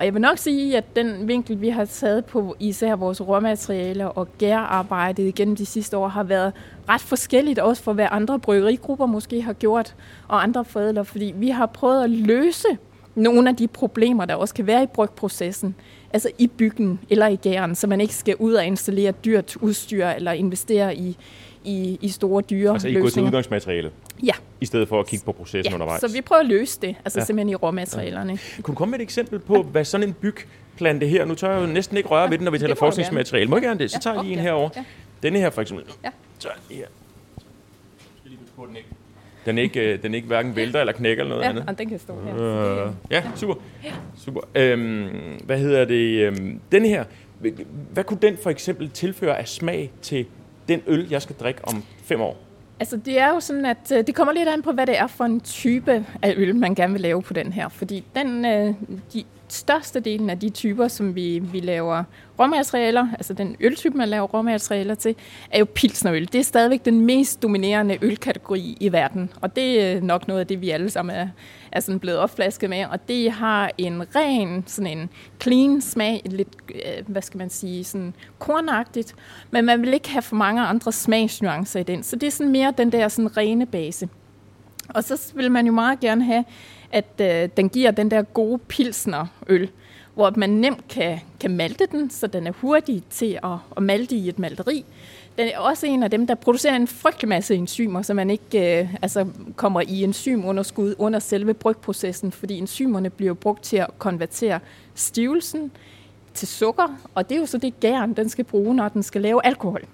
[0.00, 4.06] Og jeg vil nok sige, at den vinkel, vi har taget på især vores råmaterialer
[4.06, 6.52] og gærarbejdet igennem de sidste år, har været
[6.88, 9.94] ret forskelligt også for, hvad andre bryggerigrupper måske har gjort,
[10.28, 12.68] og andre forældre, fordi vi har prøvet at løse
[13.14, 15.74] nogle af de problemer, der også kan være i brygprocessen,
[16.12, 20.06] altså i byggen eller i gæren, så man ikke skal ud og installere dyrt udstyr
[20.06, 21.16] eller investere i,
[21.64, 23.92] i, i store dyre Altså I går til udgangsmaterialet?
[24.22, 24.32] Ja.
[24.60, 26.00] I stedet for at kigge på processen ja, undervejs?
[26.00, 27.24] så vi prøver at løse det, altså ja.
[27.24, 28.32] simpelthen i råmaterialerne.
[28.32, 28.62] Ja.
[28.62, 29.62] Kunne du komme med et eksempel på, ja.
[29.62, 32.44] hvad sådan en bygplante her, nu tør jeg jo næsten ikke røre ja, ved den,
[32.44, 33.50] når vi taler forskningsmateriale.
[33.50, 33.90] Må jeg gerne det?
[33.90, 34.68] Så tager jeg lige en herover.
[34.76, 34.84] Ja.
[35.22, 35.86] Denne her for eksempel.
[36.04, 36.10] Ja.
[36.38, 36.86] Så her.
[38.66, 38.88] den ikke
[39.46, 41.64] den ikke, øh, den ikke hverken vælter eller knækker eller noget ja, andet.
[41.68, 42.86] Ja, den kan stå her.
[42.86, 43.54] Øh, ja, super.
[44.18, 44.40] super.
[44.54, 45.08] Øhm,
[45.44, 46.20] hvad hedder det?
[46.20, 47.04] Øhm, denne her,
[47.92, 50.26] Hvad kunne den for eksempel tilføre af smag til
[50.70, 52.36] den øl, jeg skal drikke om fem år?
[52.80, 55.06] Altså det er jo sådan, at øh, det kommer lidt an på, hvad det er
[55.06, 57.68] for en type af øl, man gerne vil lave på den her.
[57.68, 58.74] Fordi den, øh,
[59.12, 62.04] de største delen af de typer, som vi, vi laver
[62.38, 65.14] råmaterialer, altså den øltype, man laver råmaterialer til,
[65.50, 66.28] er jo pilsnerøl.
[66.32, 70.46] Det er stadigvæk den mest dominerende ølkategori i verden, og det er nok noget af
[70.46, 71.28] det, vi alle sammen er,
[71.72, 75.10] er sådan blevet opflasket med, og det har en ren, sådan en
[75.42, 79.14] clean smag, lidt, øh, hvad skal man sige, sådan kornagtigt,
[79.50, 82.52] men man vil ikke have for mange andre smagsnuancer i den, så det er sådan
[82.52, 84.08] mere den der sådan rene base.
[84.88, 86.44] Og så vil man jo meget gerne have,
[86.92, 89.70] at øh, den giver den der gode pilsnerøl,
[90.14, 94.16] hvor man nemt kan, kan malte den, så den er hurtig til at, at malte
[94.16, 94.84] i et malteri.
[95.38, 98.80] Den er også en af dem, der producerer en frygtelig masse enzymer, så man ikke
[98.80, 104.60] øh, altså kommer i enzymunderskud under selve brygprocessen, fordi enzymerne bliver brugt til at konvertere
[104.94, 105.70] stivelsen
[106.34, 109.20] til sukker, og det er jo så det gæren, den skal bruge, når den skal
[109.20, 109.84] lave alkohol.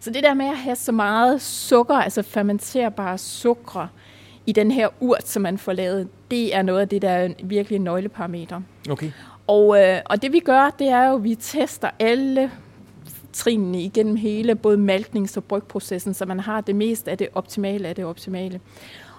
[0.00, 3.86] Så det der med at have så meget sukker, altså fermenterbare sukker,
[4.48, 7.28] i den her urt, som man får lavet, det er noget af det, der er
[7.42, 8.60] virkelig en nøgleparameter.
[8.90, 9.10] Okay.
[9.46, 12.50] Og, øh, og det vi gør, det er jo, at vi tester alle
[13.38, 17.88] trinene igennem hele både malknings- og brygprocessen, så man har det mest af det optimale
[17.88, 18.60] af det optimale.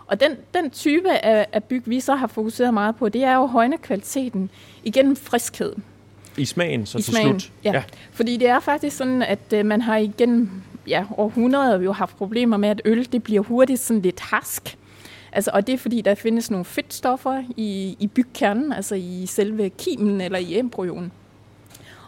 [0.07, 3.35] Og den, den type af, af byg, vi så har fokuseret meget på, det er
[3.35, 4.49] jo højne kvaliteten
[4.83, 5.73] igennem friskhed.
[6.37, 7.51] I smagen så I til smagen, slut?
[7.63, 7.71] Ja.
[7.71, 7.83] ja.
[8.11, 10.49] Fordi det er faktisk sådan, at øh, man har igennem
[10.87, 14.77] ja, århundreder jo haft problemer med, at øl det bliver hurtigt sådan lidt harsk.
[15.31, 19.69] Altså, og det er fordi, der findes nogle fedtstoffer i, i bygkernen, altså i selve
[19.69, 21.11] kimen eller i embryonen.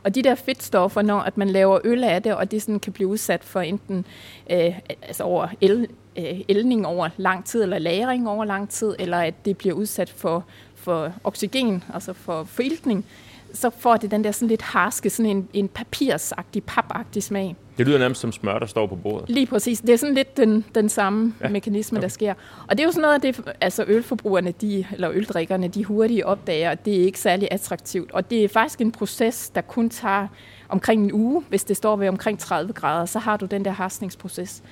[0.04, 2.94] Og de der fedtstoffer, når at man laver øl af det, og det sådan kan
[2.94, 4.06] blive udsat for enten
[4.52, 5.88] øh, altså over el,
[6.18, 10.10] øh, elning over lang tid, eller lagring over lang tid, eller at det bliver udsat
[10.10, 13.06] for, for oxygen, altså for foriltning,
[13.54, 17.56] så får det den der sådan lidt harske, sådan en, en papirsagtig, papagtig smag.
[17.82, 19.30] Det lyder nærmest som smør, der står på bordet.
[19.30, 19.82] Lige præcis.
[19.82, 21.50] Det er sådan lidt den, den samme ja.
[21.50, 22.02] mekanisme, okay.
[22.02, 22.34] der sker.
[22.68, 26.24] Og det er jo sådan noget af det, altså ølforbrugerne, de, eller øldrikkerne, de hurtigt
[26.24, 28.12] opdager, at det er ikke særlig attraktivt.
[28.12, 30.28] Og det er faktisk en proces, der kun tager
[30.70, 31.44] omkring en uge.
[31.50, 34.64] Hvis det står ved omkring 30 grader, så har du den der harsningsproces.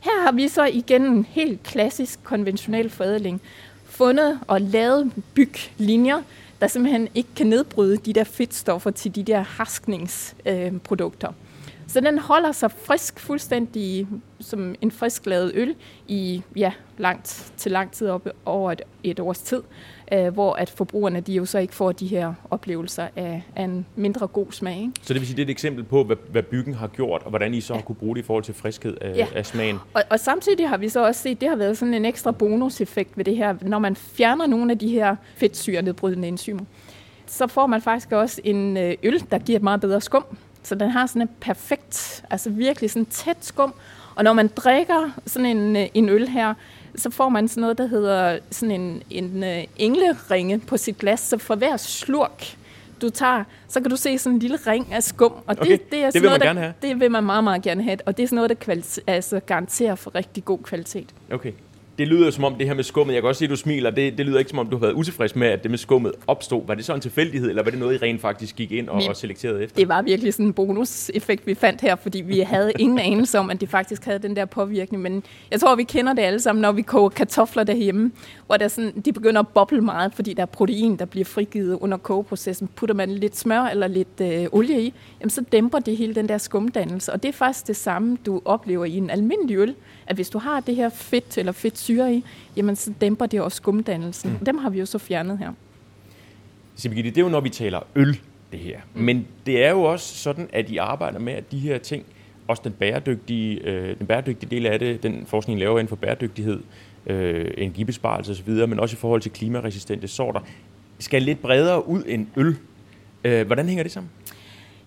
[0.00, 3.40] Her har vi så igen en helt klassisk konventionel forædling
[3.84, 6.22] fundet og lavet byglinjer,
[6.60, 11.28] der simpelthen ikke kan nedbryde de der fedtstoffer til de der harskningsprodukter.
[11.28, 11.34] Øh,
[11.88, 14.06] så den holder sig frisk fuldstændig
[14.40, 15.74] som en frisk lavet øl
[16.08, 19.62] i ja, langt, til lang tid op over et, et års tid,
[20.12, 23.86] øh, hvor at forbrugerne de jo så ikke får de her oplevelser af, af en
[23.96, 24.80] mindre god smag.
[24.80, 24.92] Ikke?
[25.02, 27.28] Så det vil sige, det er et eksempel på, hvad, hvad byggen har gjort, og
[27.30, 27.78] hvordan I så ja.
[27.78, 29.26] har kunne bruge det i forhold til friskhed af, ja.
[29.34, 29.78] af smagen.
[29.94, 33.16] Og, og samtidig har vi så også set, det har været sådan en ekstra bonuseffekt
[33.16, 36.64] ved det her, når man fjerner nogle af de her fedtsyrenedbrydende enzymer
[37.30, 40.24] så får man faktisk også en øh, øl, der giver et meget bedre skum.
[40.62, 43.74] Så den har sådan en perfekt, altså virkelig sådan tæt skum.
[44.14, 46.54] Og når man drikker sådan en, øh, en øl her,
[46.96, 51.20] så får man sådan noget, der hedder sådan en, en uh, engleringe på sit glas.
[51.20, 52.56] Så for hver slurk,
[53.02, 55.32] du tager, så kan du se sådan en lille ring af skum.
[55.32, 56.74] Og okay, det, det, er det vil noget, man gerne have?
[56.82, 57.98] Det vil man meget, meget gerne have.
[58.06, 61.14] Og det er sådan noget, der kvalit- altså garanterer for rigtig god kvalitet.
[61.32, 61.52] Okay
[61.98, 63.90] det lyder som om det her med skummet, jeg kan også se, at du smiler,
[63.90, 66.12] det, det lyder ikke som om, du har været utilfreds med, at det med skummet
[66.26, 66.66] opstod.
[66.66, 69.02] Var det så en tilfældighed, eller var det noget, I rent faktisk gik ind og,
[69.08, 69.76] og selekterede efter?
[69.76, 73.50] Det var virkelig sådan en bonuseffekt, vi fandt her, fordi vi havde ingen anelse om,
[73.50, 75.02] at det faktisk havde den der påvirkning.
[75.02, 78.12] Men jeg tror, vi kender det alle sammen, når vi koger kartofler derhjemme,
[78.46, 81.78] hvor der sådan, de begynder at boble meget, fordi der er protein, der bliver frigivet
[81.80, 82.68] under kogeprocessen.
[82.76, 86.28] Putter man lidt smør eller lidt øh, olie i, jamen så dæmper det hele den
[86.28, 87.12] der skumdannelse.
[87.12, 89.74] Og det er faktisk det samme, du oplever i en almindelig øl,
[90.08, 92.24] at hvis du har det her fedt eller fedtsyre i,
[92.56, 94.30] jamen så dæmper det også skumdannelsen.
[94.32, 94.44] Mm.
[94.44, 95.52] Dem har vi jo så fjernet her.
[96.76, 98.20] Så det er jo når vi taler øl,
[98.52, 98.78] det her.
[98.94, 99.02] Mm.
[99.02, 102.04] Men det er jo også sådan, at I arbejder med, at de her ting,
[102.48, 106.60] også den bæredygtige, øh, den bæredygtige del af det, den forskning laver inden for bæredygtighed,
[107.06, 110.40] øh, energibesparelse osv., men også i forhold til klimaresistente sorter,
[110.98, 112.56] skal lidt bredere ud end øl.
[113.24, 114.10] Øh, hvordan hænger det sammen?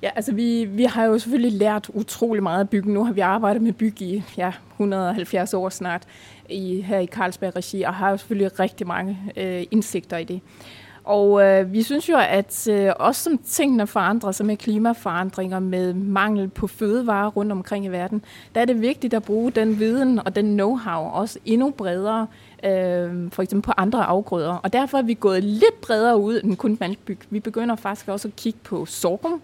[0.02, 2.94] Ja, altså vi, vi har jo selvfølgelig lært utrolig meget af bygge.
[2.94, 6.04] Nu har vi arbejdet med bygge i ja, 170 år snart
[6.50, 10.42] i, her i Carlsberg Regi, og har jo selvfølgelig rigtig mange øh, indsigter i det.
[11.04, 15.94] Og øh, vi synes jo, at øh, også som tingene forandrer sig med klimaforandringer, med
[15.94, 20.20] mangel på fødevarer rundt omkring i verden, der er det vigtigt at bruge den viden
[20.20, 22.28] og den know-how også endnu bredere,
[22.64, 24.54] øh, for eksempel på andre afgrøder.
[24.54, 27.20] Og derfor er vi gået lidt bredere ud end kun maltbyg.
[27.30, 29.42] Vi begynder faktisk også at kigge på sorghum,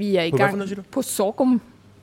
[0.00, 1.60] vi er i på gang noget, på sorghum.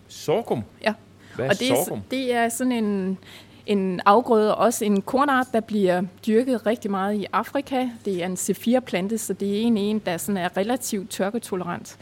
[0.07, 0.63] Sorghum?
[0.81, 0.93] Ja.
[1.35, 1.97] Hvad er og det sorghum?
[1.97, 3.17] Er, det er sådan en,
[3.65, 7.89] en afgrøde, også en kornart, der bliver dyrket rigtig meget i Afrika.
[8.05, 11.97] Det er en C4-plante, så det er en, en der sådan er relativt tørketolerant.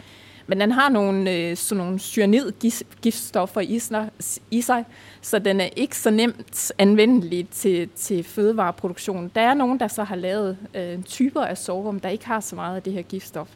[0.48, 4.10] Men den har nogle, øh, sådan nogle cyanidgiftstoffer i sig,
[4.52, 4.86] i sig,
[5.22, 9.32] så den er ikke så nemt anvendelig til, til fødevareproduktion.
[9.36, 12.56] Der er nogen, der så har lavet øh, typer af sorghum, der ikke har så
[12.56, 13.50] meget af det her giftstof.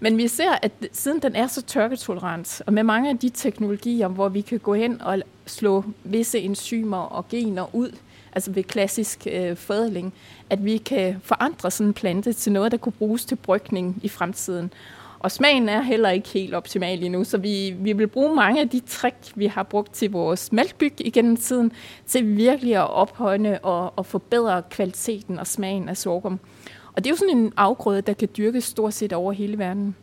[0.00, 4.08] Men vi ser, at siden den er så tørketolerant, og med mange af de teknologier,
[4.08, 7.96] hvor vi kan gå hen og slå visse enzymer og gener ud,
[8.32, 10.14] altså ved klassisk øh, fødling,
[10.50, 14.08] at vi kan forandre sådan en plante til noget, der kunne bruges til brygning i
[14.08, 14.72] fremtiden.
[15.18, 18.68] Og smagen er heller ikke helt optimal endnu, så vi, vi vil bruge mange af
[18.68, 21.72] de trick, vi har brugt til vores mælkbyg igennem tiden,
[22.06, 26.40] til virkelig at ophøjne og, og forbedre kvaliteten og smagen af sorghum.
[26.96, 29.96] Og det er jo sådan en afgrøde, der kan dyrkes stort set over hele verden.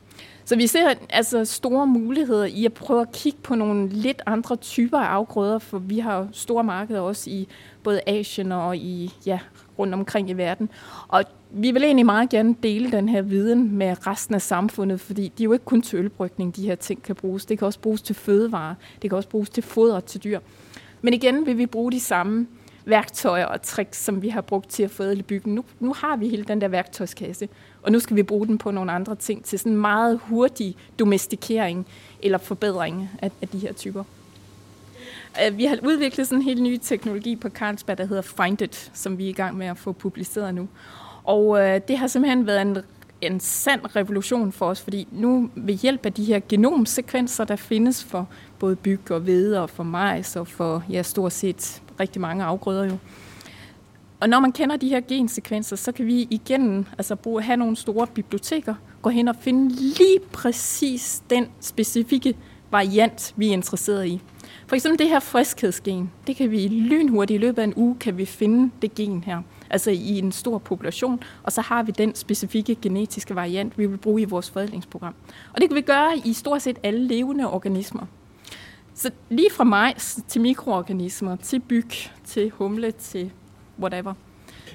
[0.46, 4.56] Så vi ser altså store muligheder i at prøve at kigge på nogle lidt andre
[4.56, 7.48] typer af afgrøder, for vi har store markeder også i
[7.84, 9.40] både Asien og i ja,
[9.80, 10.70] rundt omkring i verden.
[11.08, 15.24] Og vi vil egentlig meget gerne dele den her viden med resten af samfundet, fordi
[15.24, 17.46] det er jo ikke kun til ølbrygning, de her ting kan bruges.
[17.46, 20.40] Det kan også bruges til fødevarer, det kan også bruges til foder til dyr.
[21.02, 22.48] Men igen vil vi bruge de samme
[22.86, 25.56] værktøjer og tricks, som vi har brugt til at fødle byggen.
[25.56, 27.50] Nu, nu har vi hele den der værktøjskasse,
[27.82, 30.76] og nu skal vi bruge den på nogle andre ting til sådan en meget hurtig
[31.00, 31.88] domestikering
[32.24, 34.04] eller forbedring af, af de her typer.
[35.46, 38.92] Øh, vi har udviklet sådan en helt ny teknologi på Carlsberg, der hedder Find It,
[38.94, 40.68] som vi er i gang med at få publiceret nu.
[41.24, 42.78] Og øh, det har simpelthen været en,
[43.22, 48.04] en sand revolution for os, fordi nu ved hjælp af de her genomsekvenser, der findes
[48.04, 48.28] for
[48.60, 52.86] både byg og hvede og for majs og for ja, stort set rigtig mange afgrøder
[52.86, 52.98] jo.
[54.20, 57.76] Og når man kender de her gensekvenser, så kan vi igen altså bruge, have nogle
[57.76, 62.36] store biblioteker, gå hen og finde lige præcis den specifikke
[62.72, 64.22] variant, vi er interesseret i.
[64.68, 68.18] For eksempel det her friskhedsgen, det kan vi lynhurtigt i løbet af en uge, kan
[68.18, 72.16] vi finde det gen her, altså i en stor population, og så har vi den
[72.16, 75.16] specifikke genetiske variant, vi vil bruge i vores forædlingsprogram.
[75.54, 78.06] Og det kan vi gøre i stort set alle levende organismer.
[78.94, 81.92] Så lige fra majs til mikroorganismer, til byg,
[82.26, 83.32] til humle, til
[83.80, 84.14] whatever.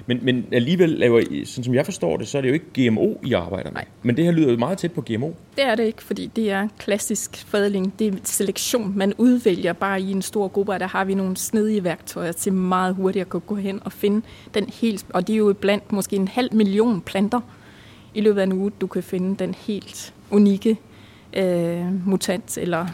[0.05, 2.89] Men, men alligevel, laver I, sådan som jeg forstår det, så er det jo ikke
[2.89, 3.73] GMO, I arbejder med.
[3.73, 3.85] Nej.
[4.03, 5.31] Men det her lyder jo meget tæt på GMO.
[5.55, 7.99] Det er det ikke, fordi det er klassisk fadling.
[7.99, 8.93] Det er selektion.
[8.97, 12.53] Man udvælger bare i en stor gruppe, og der har vi nogle snedige værktøjer til
[12.53, 14.21] meget hurtigt at kunne gå hen og finde
[14.53, 15.05] den helt...
[15.09, 17.41] Og det er jo blandt måske en halv million planter
[18.13, 20.77] i løbet af en uge, du kan finde den helt unikke
[21.33, 22.87] øh, mutant eller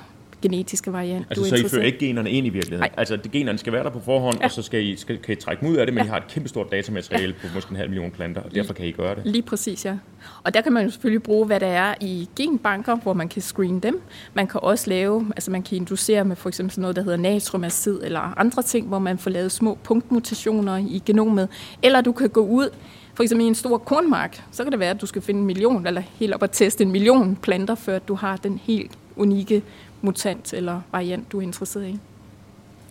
[0.44, 2.80] genetiske variant, altså, du så I fører ikke generne ind i virkeligheden?
[2.80, 2.90] Nej.
[2.98, 4.46] Altså, det, generne skal være der på forhånd, ja.
[4.46, 6.08] og så skal I, skal, kan I trække dem ud af det, men ja.
[6.08, 7.48] I har et kæmpestort datamateriale ja.
[7.48, 9.26] på måske en halv million planter, og derfor kan I gøre det?
[9.26, 9.98] Lige præcis, ja.
[10.44, 13.42] Og der kan man jo selvfølgelig bruge, hvad der er i genbanker, hvor man kan
[13.42, 14.02] screene dem.
[14.34, 17.18] Man kan også lave, altså man kan inducere med for eksempel sådan noget, der hedder
[17.18, 21.50] natriumacid, eller andre ting, hvor man får lavet små punktmutationer i genomet.
[21.84, 22.70] Eller du kan gå ud
[23.14, 25.46] for eksempel i en stor kornmark, så kan det være, at du skal finde en
[25.46, 29.64] million, eller helt op at teste en million planter, før du har den helt unikke
[30.04, 32.00] mutant eller variant, du er interesseret i.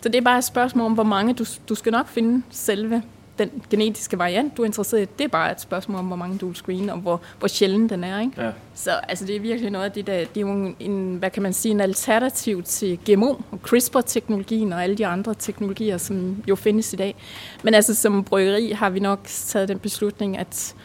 [0.01, 3.01] Så det er bare et spørgsmål om, hvor mange du, du skal nok finde selve
[3.39, 5.05] den genetiske variant, du er interesseret i.
[5.17, 7.89] Det er bare et spørgsmål om, hvor mange du vil screene, og hvor, hvor sjældent
[7.89, 8.19] den er.
[8.19, 8.41] Ikke?
[8.41, 8.51] Ja.
[8.73, 11.43] Så altså, det er virkelig noget af det, der, det er jo en, hvad kan
[11.43, 16.55] man sige, en alternativ til GMO og CRISPR-teknologien og alle de andre teknologier, som jo
[16.55, 17.15] findes i dag.
[17.63, 20.75] Men altså som bryggeri har vi nok taget den beslutning, at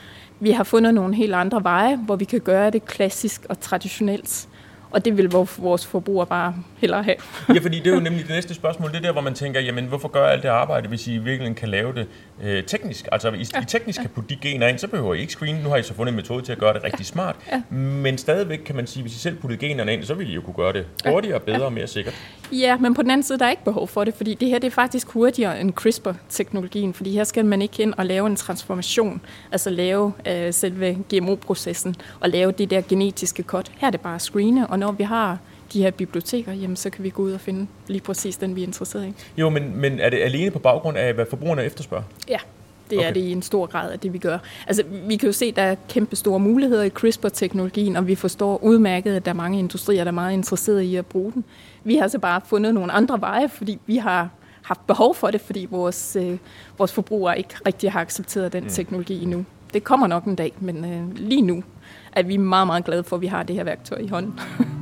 [0.40, 4.48] vi har fundet nogle helt andre veje, hvor vi kan gøre det klassisk og traditionelt.
[4.90, 7.16] Og det vil vores forbrugere bare hellere have.
[7.54, 8.90] ja, fordi det er jo nemlig det næste spørgsmål.
[8.90, 11.56] Det er der, hvor man tænker, jamen hvorfor gør alt det arbejde, hvis I virkelig
[11.56, 12.06] kan lave det
[12.42, 13.08] øh, teknisk?
[13.12, 13.62] Altså hvis ja.
[13.62, 15.56] I teknisk kan putte de gener ind, så behøver I ikke screen.
[15.62, 17.04] Nu har I så fundet en metode til at gøre det rigtig ja.
[17.04, 17.36] smart.
[17.52, 17.62] Ja.
[17.74, 20.40] Men stadigvæk kan man sige, hvis I selv puttede generne ind, så ville I jo
[20.40, 22.14] kunne gøre det hurtigere, bedre og mere sikkert.
[22.52, 24.58] Ja, men på den anden side, der er ikke behov for det, fordi det her
[24.58, 28.36] det er faktisk hurtigere end CRISPR-teknologien, fordi her skal man ikke ind og lave en
[28.36, 29.20] transformation,
[29.52, 33.72] altså lave øh, selve GMO-processen og lave det der genetiske kort.
[33.78, 35.38] Her er det bare at screene, og når vi har
[35.72, 38.62] de her biblioteker, jamen, så kan vi gå ud og finde lige præcis den, vi
[38.62, 39.14] er interesseret i.
[39.40, 42.04] Jo, men, men er det alene på baggrund af, hvad forbrugerne efterspørger?
[42.28, 42.38] Ja,
[42.90, 43.08] det okay.
[43.08, 44.38] er det i en stor grad af det, vi gør.
[44.66, 48.14] Altså, vi kan jo se, at der er kæmpe store muligheder i CRISPR-teknologien, og vi
[48.14, 51.44] forstår udmærket, at der er mange industrier, der er meget interesserede i at bruge den.
[51.84, 54.28] Vi har så bare fundet nogle andre veje, fordi vi har
[54.62, 56.38] haft behov for det, fordi vores, øh,
[56.78, 58.70] vores forbrugere ikke rigtig har accepteret den mm.
[58.70, 59.44] teknologi endnu.
[59.74, 61.62] Det kommer nok en dag, men øh, lige nu
[62.12, 64.40] er vi meget, meget glade for, at vi har det her værktøj i hånden.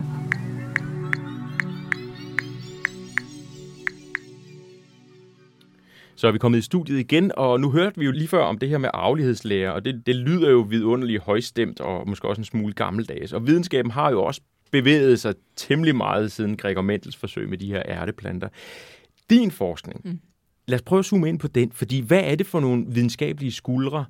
[6.17, 8.59] Så er vi kommet i studiet igen, og nu hørte vi jo lige før om
[8.59, 12.45] det her med arvelighedslære, og det, det lyder jo vidunderligt højstemt og måske også en
[12.45, 13.33] smule gammeldags.
[13.33, 17.67] Og videnskaben har jo også bevæget sig temmelig meget siden Gregor Mendels forsøg med de
[17.67, 18.49] her ærteplanter.
[19.31, 20.21] Din forskning, mm.
[20.67, 23.53] lad os prøve at zoome ind på den, fordi hvad er det for nogle videnskabelige
[23.53, 24.05] skuldre,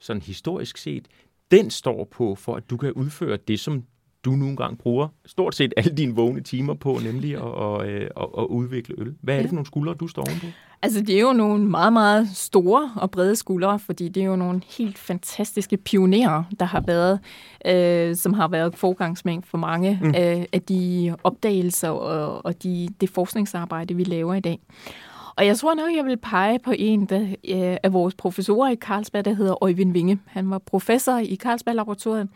[0.00, 1.08] sådan historisk set,
[1.50, 3.84] den står på, for at du kan udføre det, som
[4.24, 8.28] du nu engang bruger stort set alle dine vågne timer på, nemlig at, at, at,
[8.38, 9.14] at udvikle øl.
[9.20, 10.46] Hvad er det for nogle skuldre, du står ovenpå?
[10.82, 14.36] Altså, det er jo nogle meget, meget store og brede skuldre, fordi det er jo
[14.36, 17.20] nogle helt fantastiske pionerer, der har været,
[17.66, 20.08] øh, som har været forgangsmænd for mange mm.
[20.08, 24.58] øh, af de opdagelser og, og de, det forskningsarbejde, vi laver i dag.
[25.36, 28.76] Og jeg tror nok, jeg vil pege på en der, øh, af vores professorer i
[28.76, 30.18] Carlsberg, der hedder Øjvind Vinge.
[30.26, 32.28] Han var professor i Carlsberg-laboratoriet,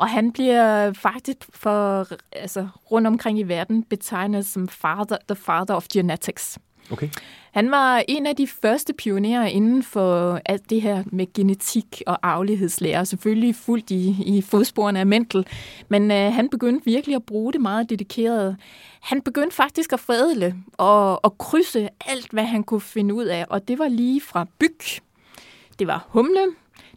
[0.00, 5.74] og han bliver faktisk for, altså, rundt omkring i verden betegnet som father, the father
[5.74, 6.58] of genetics.
[6.92, 7.08] Okay.
[7.52, 12.18] Han var en af de første pionerer inden for alt det her med genetik og
[12.22, 15.46] arvelighedslære, selvfølgelig fuldt i, i fodsporene af Mendel,
[15.88, 18.56] men øh, han begyndte virkelig at bruge det meget dedikeret.
[19.00, 23.46] Han begyndte faktisk at forædle og, og krydse alt, hvad han kunne finde ud af,
[23.50, 24.80] og det var lige fra byg,
[25.78, 26.46] det var humle,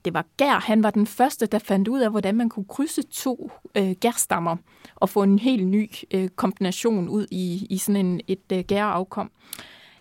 [0.05, 0.59] det var gær.
[0.59, 4.55] Han var den første, der fandt ud af, hvordan man kunne krydse to øh, gærstammer
[4.95, 9.31] og få en helt ny øh, kombination ud i, i sådan en, et øh, gærafkom.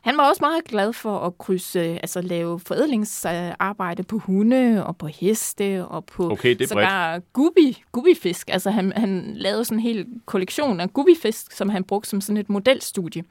[0.03, 5.07] Han var også meget glad for at krydse, altså lave forædlingsarbejde på hunde og på
[5.07, 8.51] heste og på okay, det sågar gubi, gubifisk.
[8.51, 12.37] Altså han, han lavede sådan en hel kollektion af gubifisk, som han brugte som sådan
[12.37, 13.25] et modelstudie.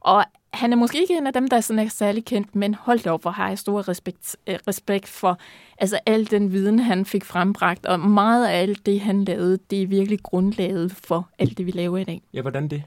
[0.00, 3.06] Og han er måske ikke en af dem, der sådan er særlig kendt, men hold
[3.06, 5.38] op, hvor har jeg stor respekt, øh, respekt for
[5.78, 9.82] altså al den viden, han fik frembragt, og meget af alt det, han lavede, det
[9.82, 12.22] er virkelig grundlaget for alt det, vi laver i dag.
[12.34, 12.82] Ja, hvordan det?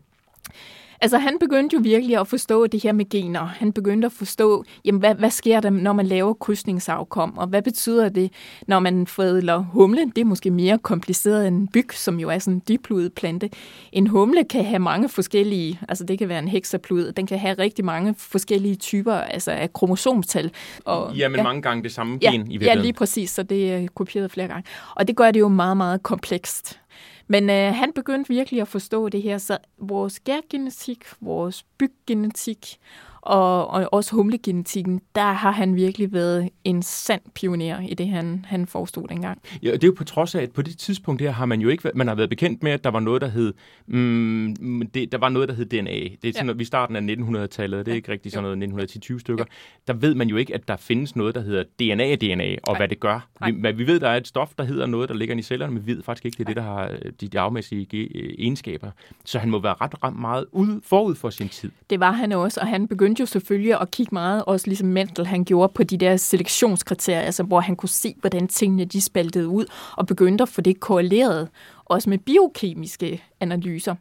[1.04, 3.46] Altså han begyndte jo virkelig at forstå det her med gener.
[3.46, 7.62] Han begyndte at forstå, jamen, hvad, hvad sker der, når man laver krydsningsafkom, og hvad
[7.62, 8.32] betyder det,
[8.68, 10.12] når man forædler humle?
[10.16, 13.50] Det er måske mere kompliceret end byg, som jo er sådan en dipludet plante.
[13.92, 17.54] En humle kan have mange forskellige, altså det kan være en hexaplud, den kan have
[17.54, 20.52] rigtig mange forskellige typer altså af kromosomtal.
[20.86, 22.78] Og, ja, men ja, mange gange det samme gen ja, i virkeligheden.
[22.78, 24.64] Ja, lige præcis, så det er kopieret flere gange.
[24.96, 26.78] Og det gør det jo meget, meget komplekst.
[27.32, 32.80] Men øh, han begyndte virkelig at forstå det her, så vores gærgenetik, vores byggenetik
[33.22, 38.46] og, og også humlegenetikken, der har han virkelig været en sand pioner i det, han,
[38.48, 39.42] han forestod dengang.
[39.64, 41.70] Ja, det er jo på trods af, at på det tidspunkt her har man jo
[41.70, 43.54] ikke man har været bekendt med, at der var noget, der hed,
[43.88, 45.92] mm, det, der var noget, der hed DNA.
[45.92, 46.54] Det er sådan, ja.
[46.54, 47.96] vi starten af 1900-tallet, det er ja.
[47.96, 49.46] ikke rigtig sådan noget 1910-20 stykker.
[49.88, 49.94] Ja.
[49.94, 52.80] Der ved man jo ikke, at der findes noget, der hedder DNA-DNA, og Nej.
[52.80, 53.28] hvad det gør.
[53.46, 55.74] Vi, men vi ved, der er et stof, der hedder noget, der ligger i cellerne,
[55.74, 56.88] men vi ved faktisk ikke, det er Nej.
[56.88, 58.92] det, der har øh, de, de afmæssige øh, egenskaber.
[59.26, 61.72] Så han må være ret, ret meget ud, forud for sin tid.
[61.90, 64.88] Det var han også, og han begyndte begyndte jo selvfølgelig at kigge meget, også ligesom
[64.88, 69.02] Mendel han gjorde, på de der selektionskriterier, altså hvor han kunne se, hvordan tingene de
[69.02, 69.66] spaltede ud,
[69.98, 71.50] og begyndte at få det korreleret,
[71.92, 73.96] også med biokemiske analyser.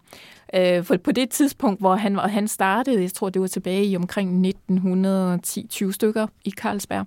[0.54, 3.96] Øh, for på det tidspunkt, hvor han, han startede, jeg tror det var tilbage i
[3.96, 7.06] omkring 1910-20 stykker i Carlsberg,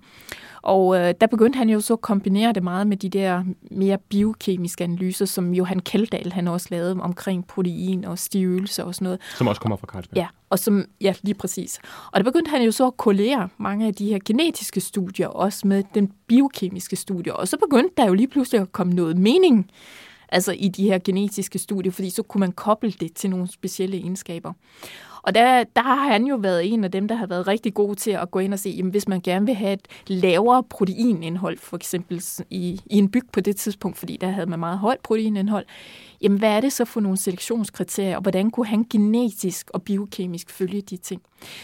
[0.62, 3.98] og øh, der begyndte han jo så at kombinere det meget med de der mere
[3.98, 9.22] biokemiske analyser, som Johan Keldahl han også lavede omkring protein og stivelse og sådan noget.
[9.38, 10.17] Som også kommer fra Carlsberg.
[10.17, 11.80] Ja, og som, ja, lige præcis.
[12.12, 15.67] Og der begyndte han jo så at kollere mange af de her genetiske studier, også
[15.67, 17.36] med den biokemiske studie.
[17.36, 19.72] Og så begyndte der jo lige pludselig at komme noget mening
[20.34, 23.98] altså i de her genetiske studier, fordi så kunne man koble det til nogle specielle
[23.98, 24.54] egenskaber.
[25.24, 27.96] Og der, der har han jo været en af dem, der har været rigtig god
[27.96, 31.58] til at gå ind og se, jamen, hvis man gerne vil have et lavere proteinindhold,
[31.58, 35.00] for eksempel i, i en byg på det tidspunkt, fordi der havde man meget højt
[35.00, 35.65] proteinindhold,
[36.22, 40.50] jamen hvad er det så for nogle selektionskriterier, og hvordan kunne han genetisk og biokemisk
[40.50, 41.22] følge de ting?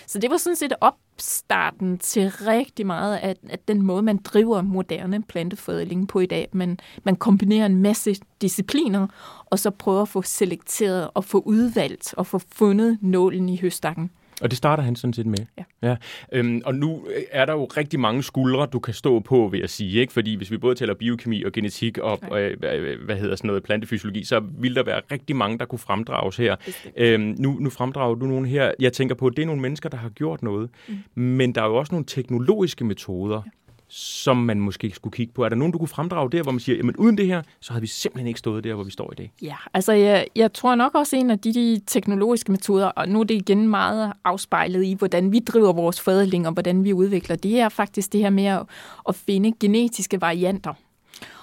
[0.08, 4.18] Så det var sådan set op opstarten til rigtig meget af, af den måde, man
[4.18, 6.48] driver moderne planteforædling på i dag.
[6.52, 9.08] Man, man kombinerer en masse discipliner,
[9.46, 14.12] og så prøver at få selekteret og få udvalgt og få fundet nålen i høstakken.
[14.42, 15.38] Og det starter han sådan set med.
[15.58, 15.64] Ja.
[15.82, 15.96] ja.
[16.32, 19.70] Øhm, og nu er der jo rigtig mange skuldre, du kan stå på, vil jeg
[19.70, 20.00] sige.
[20.00, 20.14] Ikke?
[20.14, 22.58] Fordi hvis vi både taler biokemi og genetik og, og øh,
[23.06, 26.56] hvad hedder sådan noget, plantefysiologi, så vil der være rigtig mange, der kunne fremdrages her.
[26.98, 28.72] Øhm, nu, nu fremdrager du nogle her.
[28.80, 30.70] Jeg tænker på, at det er nogle mennesker, der har gjort noget.
[30.88, 31.22] Mm.
[31.22, 33.52] Men der er jo også nogle teknologiske metoder, ja
[33.90, 35.44] som man måske skulle kigge på?
[35.44, 37.74] Er der nogen, du kunne fremdrage der, hvor man siger, jamen uden det her, så
[37.74, 39.32] havde vi simpelthen ikke stået der, hvor vi står i dag?
[39.42, 43.20] Ja, altså jeg, jeg tror nok også en af de, de teknologiske metoder, og nu
[43.20, 47.36] er det igen meget afspejlet i, hvordan vi driver vores forædling og hvordan vi udvikler,
[47.36, 48.62] det er faktisk det her med at,
[49.08, 50.74] at finde genetiske varianter.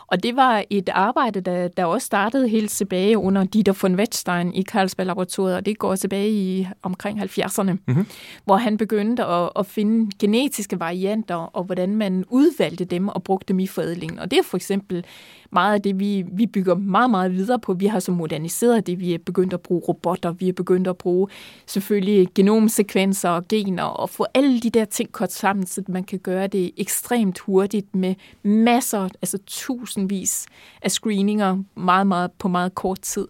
[0.06, 4.54] Og det var et arbejde, der, der også startede helt tilbage under Dieter von Wettstein
[4.54, 8.06] i Carlsberg-laboratoriet, og det går tilbage i omkring 70'erne, mm-hmm.
[8.44, 13.48] hvor han begyndte at, at finde genetiske varianter, og hvordan man udvalgte dem og brugte
[13.52, 14.18] dem i forædlingen.
[14.18, 15.04] Og det er for eksempel
[15.50, 17.72] meget af det, vi, vi bygger meget, meget videre på.
[17.74, 19.00] Vi har så moderniseret det.
[19.00, 20.32] Vi er begyndt at bruge robotter.
[20.32, 21.28] Vi er begyndt at bruge
[21.66, 26.18] selvfølgelig genomsekvenser og gener og få alle de der ting kort sammen, så man kan
[26.18, 30.46] gøre det ekstremt hurtigt med masser, altså tusindvis
[30.82, 33.28] af screeninger meget, meget, på meget kort tid.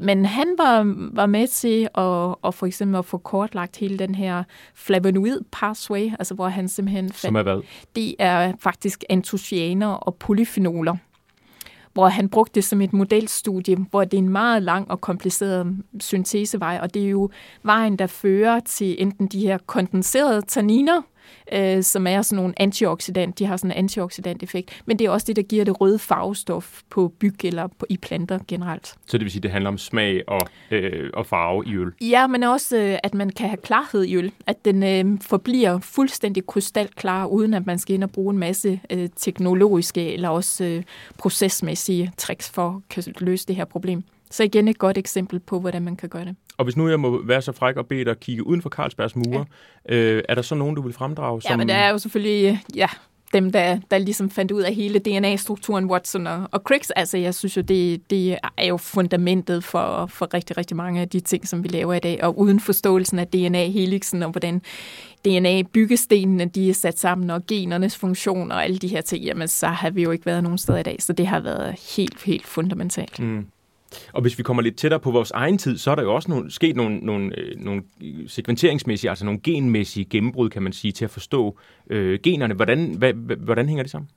[0.00, 4.14] Men han var, var med til at, at for eksempel at få kortlagt hele den
[4.14, 4.44] her
[4.74, 7.60] flavonoid pathway, altså hvor han simpelthen fandt, Som er hvad?
[7.96, 10.96] det er faktisk antocianer og polyfenoler
[11.94, 15.76] hvor han brugte det som et modelstudie, hvor det er en meget lang og kompliceret
[16.00, 17.30] syntesevej, og det er jo
[17.62, 21.02] vejen, der fører til enten de her kondenserede tanniner,
[21.52, 25.10] øh, som er sådan nogle antioxidant, de har sådan en antioxidant effekt, men det er
[25.10, 28.94] også det, der giver det røde farvestof på byg eller på, i planter generelt.
[29.06, 31.92] Så det vil sige, det handler om smag og, øh, og farve i øl?
[32.00, 34.32] Ja, men også, øh, at man kan have klarhed i øl.
[34.46, 38.80] At den øh, forbliver fuldstændig krystalklar, uden at man skal ind og bruge en masse
[38.90, 40.82] øh, teknologiske eller også øh,
[41.18, 44.04] procesmæssige tricks for at løse det her problem.
[44.30, 46.36] Så igen et godt eksempel på, hvordan man kan gøre det.
[46.56, 49.16] Og hvis nu jeg må være så fræk og bede dig kigge uden for Carlsbergs
[49.16, 49.46] mure,
[49.88, 49.94] ja.
[49.94, 51.42] øh, er der så nogen, du vil fremdrage?
[51.42, 51.50] Som...
[51.50, 52.88] Ja, men der er jo selvfølgelig ja,
[53.32, 56.90] dem, der, der ligesom fandt ud af hele DNA-strukturen, Watson og, og Cricks.
[56.90, 61.08] Altså, jeg synes jo, det, det er jo fundamentet for, for rigtig, rigtig mange af
[61.08, 62.24] de ting, som vi laver i dag.
[62.24, 64.62] Og uden forståelsen af DNA-helixen og hvordan
[65.24, 69.66] DNA-byggestenene de er sat sammen, og genernes funktion og alle de her ting, jamen så
[69.66, 70.96] har vi jo ikke været nogen steder i dag.
[70.98, 73.20] Så det har været helt, helt fundamentalt.
[73.20, 73.46] Mm.
[74.12, 76.30] Og hvis vi kommer lidt tættere på vores egen tid, så er der jo også
[76.30, 77.82] nogle, sket nogle, nogle, øh, nogle
[78.26, 81.58] sekventeringsmæssige, altså nogle genmæssige gennembrud, kan man sige, til at forstå
[81.90, 82.54] øh, generne.
[82.54, 84.10] Hvordan, hva, hvordan hænger det sammen?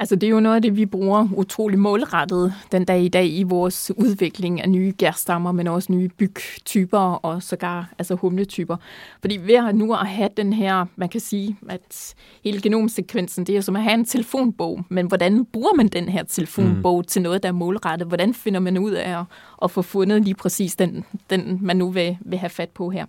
[0.00, 3.26] Altså det er jo noget af det, vi bruger utrolig målrettet den dag i dag
[3.26, 8.76] i vores udvikling af nye gærstammer, men også nye bygtyper og sågar altså humletyper.
[9.20, 13.60] Fordi ved nu at have den her, man kan sige, at hele genomsekvensen, det er
[13.60, 17.04] som at have en telefonbog, men hvordan bruger man den her telefonbog mm.
[17.04, 18.08] til noget, der er målrettet?
[18.08, 19.24] Hvordan finder man ud af at,
[19.62, 23.06] at få fundet lige præcis den, den man nu vil, vil have fat på her?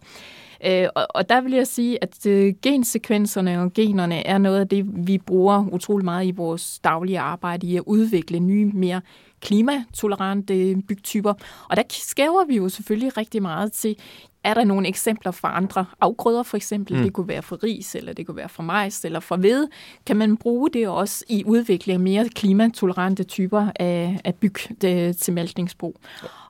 [0.66, 4.68] Øh, og, og der vil jeg sige, at øh, gensekvenserne og generne er noget af
[4.68, 9.02] det, vi bruger utrolig meget i vores daglige arbejde i at udvikle nye, mere
[9.42, 11.34] klimatolerante bygtyper.
[11.70, 13.96] Og der skæver vi jo selvfølgelig rigtig meget til,
[14.44, 16.98] er der nogle eksempler fra andre afgrøder, for eksempel?
[16.98, 17.04] Mm.
[17.04, 19.68] Det kunne være fra ris, eller det kunne være fra majs, eller fra ved.
[20.06, 25.18] Kan man bruge det også i udvikling af mere klimatolerante typer af, af byg det,
[25.18, 25.96] til maltningsbrug?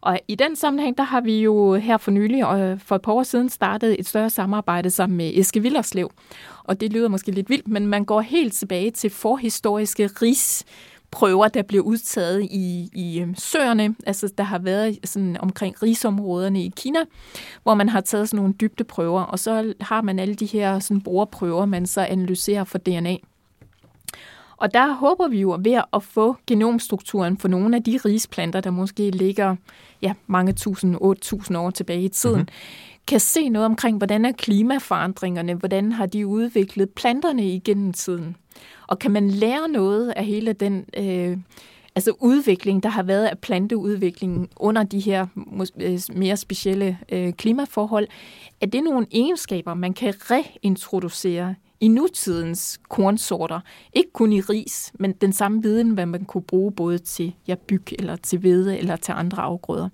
[0.02, 3.12] Og i den sammenhæng, der har vi jo her for nylig, og for et par
[3.12, 6.12] år siden, startet et større samarbejde sammen med Eske Villerslev.
[6.64, 10.66] Og det lyder måske lidt vildt, men man går helt tilbage til forhistoriske ris
[11.12, 13.96] prøver, der bliver udtaget i, i øhm, søerne.
[14.06, 17.00] Altså, der har været sådan omkring risområderne i Kina,
[17.64, 20.80] hvor man har taget sådan nogle dybde prøver, og så har man alle de her
[20.80, 23.16] sådan borprøver, man så analyserer for DNA.
[24.58, 28.72] Og der håber vi jo ved at få genomstrukturen for nogle af de risplanter, der
[28.72, 29.56] måske ligger
[30.02, 34.26] ja, mange tusind, otte tusind år tilbage i tiden, mm-hmm kan se noget omkring, hvordan
[34.26, 38.36] er klimaforandringerne, hvordan har de udviklet planterne igennem tiden.
[38.88, 41.38] Og kan man lære noget af hele den øh,
[41.96, 45.28] altså udvikling, der har været af planteudviklingen under de her
[45.82, 48.08] øh, mere specielle øh, klimaforhold,
[48.62, 53.60] er det nogle egenskaber, man kan reintroducere i nutidens kornsorter.
[53.94, 57.56] Ikke kun i ris, men den samme viden, hvad man kunne bruge både til ja,
[57.56, 59.90] byg eller til hvede eller til andre afgrøder.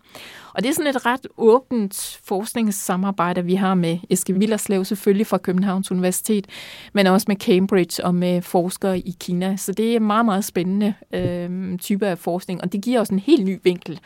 [0.53, 5.37] Og det er sådan et ret åbent forskningssamarbejde, vi har med Eske Villerslev, selvfølgelig fra
[5.37, 6.47] Københavns Universitet,
[6.93, 9.57] men også med Cambridge og med forskere i Kina.
[9.57, 13.19] Så det er meget, meget spændende øh, type af forskning, og det giver os en
[13.19, 13.99] helt ny vinkel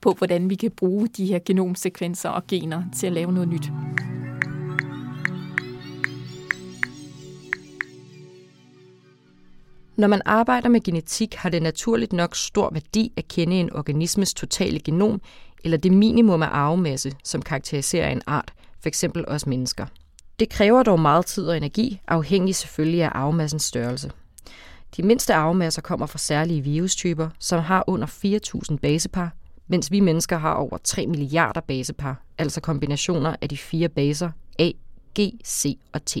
[0.00, 3.70] på, hvordan vi kan bruge de her genomsekvenser og gener til at lave noget nyt.
[9.96, 14.34] Når man arbejder med genetik, har det naturligt nok stor værdi at kende en organismes
[14.34, 15.20] totale genom,
[15.64, 19.04] eller det minimum af arvemasse, som karakteriserer en art, f.eks.
[19.28, 19.86] os mennesker.
[20.38, 24.10] Det kræver dog meget tid og energi, afhængig selvfølgelig af arvemassens størrelse.
[24.96, 28.06] De mindste arvemasser kommer fra særlige virustyper, som har under
[28.70, 29.32] 4.000 basepar,
[29.68, 34.70] mens vi mennesker har over 3 milliarder basepar, altså kombinationer af de fire baser A,
[35.20, 36.16] G, C og T.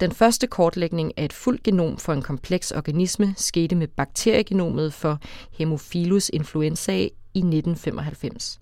[0.00, 5.18] Den første kortlægning af et fuldt genom for en kompleks organisme skete med bakteriegenomet for
[5.58, 8.60] Haemophilus influenzae i 1995.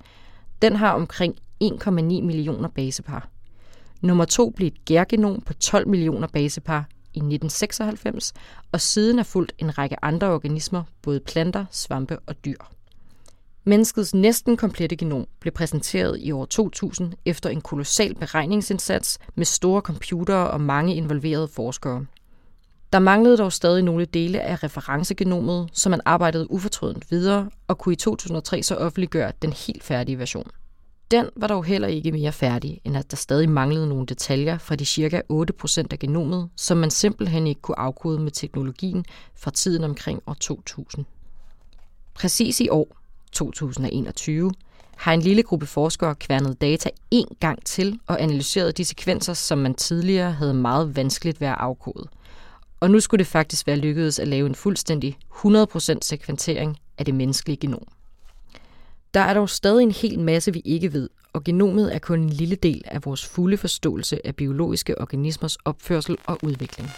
[0.62, 1.34] Den har omkring
[1.64, 3.28] 1,9 millioner basepar.
[4.00, 8.32] Nummer to blev et gærgenom på 12 millioner basepar i 1996,
[8.72, 12.75] og siden er fulgt en række andre organismer, både planter, svampe og dyr.
[13.68, 19.80] Menneskets næsten komplette genom blev præsenteret i år 2000 efter en kolossal beregningsindsats med store
[19.80, 22.06] computere og mange involverede forskere.
[22.92, 27.92] Der manglede dog stadig nogle dele af referencegenomet, så man arbejdede ufortrødent videre og kunne
[27.92, 30.50] i 2003 så offentliggøre den helt færdige version.
[31.10, 34.76] Den var dog heller ikke mere færdig, end at der stadig manglede nogle detaljer fra
[34.76, 39.04] de cirka 8% af genomet, som man simpelthen ikke kunne afkode med teknologien
[39.34, 41.04] fra tiden omkring år 2000.
[42.14, 42.96] Præcis i år,
[43.32, 44.52] 2021,
[44.96, 49.58] har en lille gruppe forskere kværnet data en gang til og analyseret de sekvenser, som
[49.58, 52.08] man tidligere havde meget vanskeligt ved at afkode.
[52.80, 57.14] Og nu skulle det faktisk være lykkedes at lave en fuldstændig 100% sekventering af det
[57.14, 57.88] menneskelige genom.
[59.14, 62.30] Der er dog stadig en hel masse, vi ikke ved, og genomet er kun en
[62.30, 66.90] lille del af vores fulde forståelse af biologiske organismers opførsel og udvikling.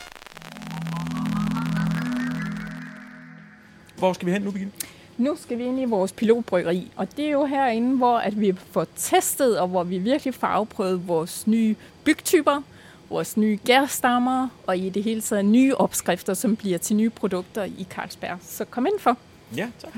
[3.98, 4.97] Hvor skal vi hen nu, Birgitte?
[5.18, 8.56] Nu skal vi ind i vores pilotbryggeri, og det er jo herinde, hvor at vi
[8.70, 12.62] får testet, og hvor vi virkelig får afprøvet vores nye bygtyper,
[13.10, 17.64] vores nye gærstammer, og i det hele taget nye opskrifter, som bliver til nye produkter
[17.64, 18.38] i Carlsberg.
[18.42, 19.16] Så kom ind for.
[19.56, 19.92] Ja, tak.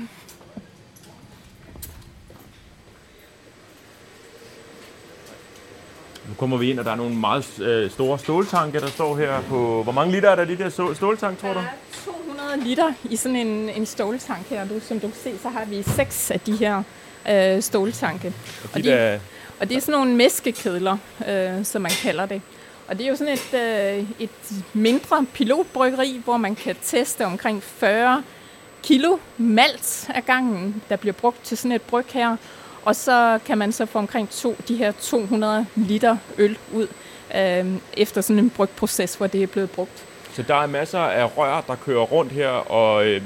[6.31, 9.41] Nu kommer vi ind, og der er nogle meget øh, store ståltanke, der står her
[9.41, 9.83] på...
[9.83, 11.59] Hvor mange liter er der de der ståltank, tror du?
[11.59, 14.67] Der er 200 liter i sådan en, en ståltank her.
[14.67, 16.83] Du, som du kan se, så har vi seks af de her
[17.29, 18.33] øh, ståltanke.
[18.63, 19.19] Og de, og, de, der...
[19.59, 22.41] og det er sådan nogle mæskekedler, øh, som man kalder det.
[22.87, 27.63] Og det er jo sådan et, øh, et mindre pilotbryggeri, hvor man kan teste omkring
[27.63, 28.23] 40
[28.83, 32.37] kilo malt af gangen, der bliver brugt til sådan et bryg her.
[32.85, 36.87] Og så kan man så få omkring to, de her 200 liter øl ud
[37.35, 37.65] øh,
[37.97, 40.05] efter sådan en brygproces, hvor det er blevet brugt.
[40.33, 43.21] Så der er masser af rør, der kører rundt her, og øh,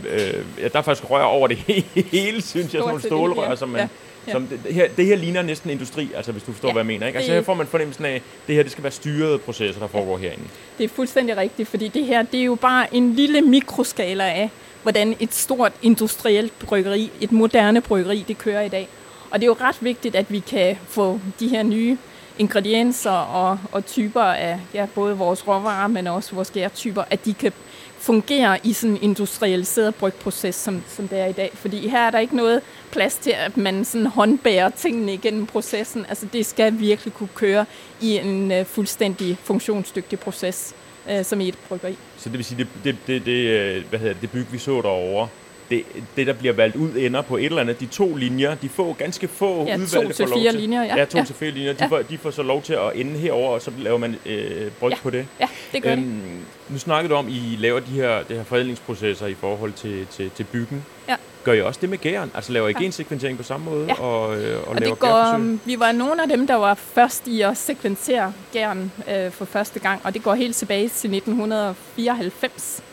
[0.58, 1.58] ja, der er faktisk rør over det
[2.12, 3.88] hele, synes jeg, sådan nogle stålrør, som man, ja.
[4.28, 4.32] Ja.
[4.32, 6.88] Som det, her, det her ligner næsten industri, altså hvis du forstår, ja, hvad jeg
[6.88, 7.08] mener.
[7.08, 7.18] Ikke?
[7.18, 9.88] Altså her får man fornemmelsen af, at det her det skal være styrede processer, der
[9.88, 10.24] foregår ja.
[10.24, 10.44] herinde.
[10.78, 14.50] Det er fuldstændig rigtigt, fordi det her det er jo bare en lille mikroskala af,
[14.84, 18.88] hvordan et stort industrielt bryggeri, et moderne bryggeri, det kører i dag.
[19.36, 21.98] Og det er jo ret vigtigt, at vi kan få de her nye
[22.40, 27.34] ingredienser og, og typer af ja, både vores råvarer, men også vores gærtyper, at de
[27.34, 27.52] kan
[28.00, 31.52] fungere i sådan en industrialiseret brygproces, som, som det er i dag.
[31.54, 32.62] Fordi her er der ikke noget
[32.92, 36.06] plads til, at man sådan håndbærer tingene igennem processen.
[36.10, 37.66] Altså det skal virkelig kunne køre
[38.02, 40.76] i en uh, fuldstændig funktionsdygtig proces,
[41.12, 41.98] uh, som i et bryggeri.
[42.18, 44.58] Så det vil sige, det, det, det, det, øh, hvad hedder det, det byg, vi
[44.58, 45.28] så derovre,
[45.70, 45.84] det,
[46.16, 47.80] det, der bliver valgt ud, ender på et eller andet.
[47.80, 50.98] De to linjer, de få, ganske få ja, udvalgte to til fire til, linjer, ja.
[50.98, 51.24] Ja, to ja.
[51.24, 51.74] til fire linjer.
[51.74, 51.88] De, ja.
[51.88, 54.92] får, de får så lov til at ende herover og så laver man øh, bryg
[54.92, 54.98] ja.
[55.04, 55.28] på det.
[55.40, 56.22] Ja, det gør øhm, det.
[56.70, 60.32] Nu snakkede du om, I laver de her, det her forædlingsprocesser i forhold til, til,
[60.36, 60.86] til byggen.
[61.10, 61.16] Ja.
[61.44, 62.32] Gør I også det med gæren?
[62.36, 62.84] Altså laver I ja.
[62.84, 63.86] gensekventering på samme måde?
[63.86, 64.02] Ja.
[64.02, 67.28] Og, øh, og, og laver det går, Vi var nogle af dem, der var først
[67.28, 72.84] i at sekventere gæren øh, for første gang, og det går helt tilbage til 1994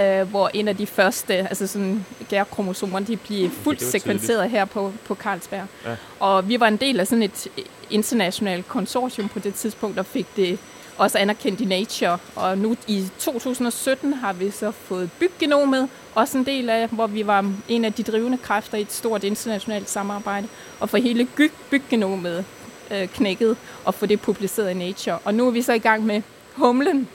[0.00, 4.92] øh, hvor en af de første, altså sådan gærkromosomer, de bliver fuldt sekventeret her på,
[5.04, 5.66] på Carlsberg.
[5.84, 5.96] Ja.
[6.20, 7.48] Og vi var en del af sådan et
[7.90, 10.58] internationalt konsortium på det tidspunkt, og fik det
[10.98, 12.18] også anerkendt i Nature.
[12.36, 17.26] Og nu i 2017 har vi så fået byggenomet, også en del af, hvor vi
[17.26, 20.48] var en af de drivende kræfter i et stort internationalt samarbejde,
[20.80, 21.28] og for hele
[21.70, 22.44] byggenomet
[22.90, 25.18] øh, knækket og få det publiceret i Nature.
[25.24, 26.22] Og nu er vi så i gang med
[26.52, 27.08] humlen,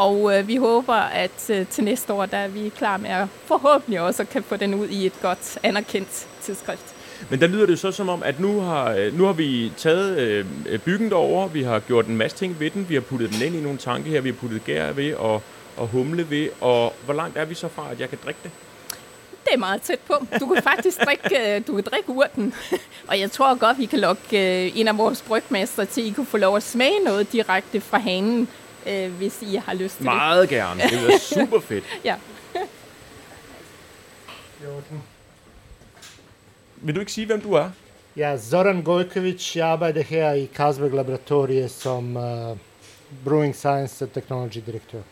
[0.00, 3.28] og øh, vi håber, at øh, til næste år, der er vi klar med at
[3.44, 6.94] forhåbentlig også kan få den ud i et godt anerkendt tidsskrift.
[7.30, 10.18] Men der lyder det så som om, at nu har, øh, nu har vi taget
[10.18, 13.42] øh, byggen derover, vi har gjort en masse ting ved den, vi har puttet den
[13.46, 15.42] ind i nogle tanke her, vi har puttet gær ved og,
[15.76, 18.50] og humle ved, og hvor langt er vi så fra, at jeg kan drikke det?
[19.44, 20.14] Det er meget tæt på.
[20.40, 22.54] Du kan faktisk drikke, øh, du kan drikke urten.
[23.08, 26.10] Og jeg tror godt, vi kan lokke øh, en af vores brygmester til, at I
[26.10, 28.48] kunne få lov at smage noget direkte fra hanen
[28.86, 30.58] øh, hvis I har lyst til Meget det.
[30.58, 30.82] gerne.
[30.82, 31.84] Det er super fedt.
[32.04, 32.16] ja.
[36.82, 37.70] Vil du ikke sige, hvem du er?
[38.16, 39.56] Ja, Zoran Gojkovic.
[39.56, 42.56] Jeg arbejder her i Carlsberg Laboratoriet som uh,
[43.24, 45.02] Brewing Science Technology Direktør.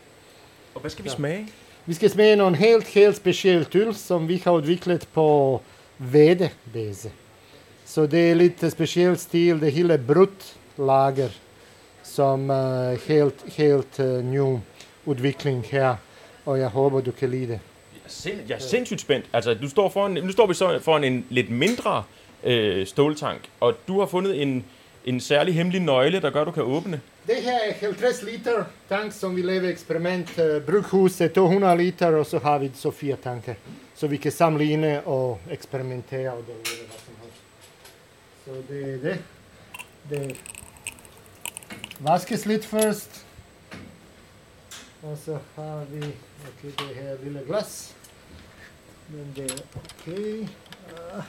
[0.75, 1.15] Og hvad skal vi ja.
[1.15, 1.47] smage?
[1.85, 5.61] Vi skal smage nogle helt, helt specielt øl, som vi har udviklet på
[5.97, 7.11] vedebase.
[7.85, 9.61] Så det er lidt speciel stil.
[9.61, 11.29] Det hele brudt lager
[12.19, 14.59] som uh, helt, helt uh, ny
[15.05, 15.95] udvikling her,
[16.45, 17.59] og jeg håber, du kan lide det.
[18.49, 19.25] Jeg er sindssygt spændt.
[19.33, 22.03] Altså, du står foran, nu står vi så foran en lidt mindre
[22.43, 24.65] øh, ståltank, og du har fundet en,
[25.05, 27.01] en særlig hemmelig nøgle, der gør, at du kan åbne.
[27.27, 30.29] Det her er 50 liter tank, som vi laver eksperiment.
[30.39, 33.53] Uh, brughuset 200 liter, og så har vi så fire tanker.
[33.95, 36.31] Så vi kan samle inde og eksperimentere.
[36.31, 36.71] Og det,
[38.45, 39.17] så det er det.
[40.09, 40.58] det
[41.99, 43.25] Vaskes lidt først.
[45.03, 47.95] Og så har vi okay, det her lille glas.
[49.09, 50.47] Men det er okay.
[51.15, 51.23] Ah.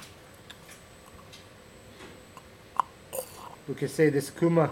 [3.68, 4.68] Du kan se, det skummer,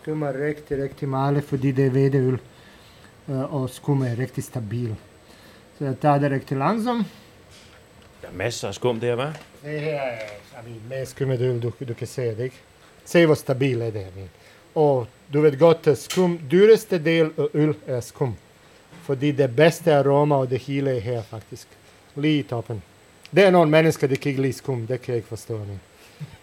[0.00, 2.40] skummer rigtig, rigtig meget, fordi det er hvedeøl.
[3.26, 4.96] Uh, og skum er rigtig stabil.
[5.78, 7.06] Så jeg tager det rigtig langsomt.
[8.22, 9.38] Der er masser af skum der, hva'?
[9.68, 10.18] Det her er
[10.62, 12.56] I mean, med skummet øl, du, du kan se det, ikke?
[13.04, 14.00] Se hvor stabil er det.
[14.00, 14.28] I mean.
[14.78, 18.36] Og du vet godt, at skum, dyreste del af øl er skum.
[19.02, 21.66] Fordi det bedste aroma og det hele er her faktisk.
[22.16, 22.82] Lige i toppen.
[23.34, 24.86] Det er nogle mennesker, der kan ikke lide skum.
[24.86, 25.58] Det kan jeg ikke forstå.
[25.58, 25.80] Men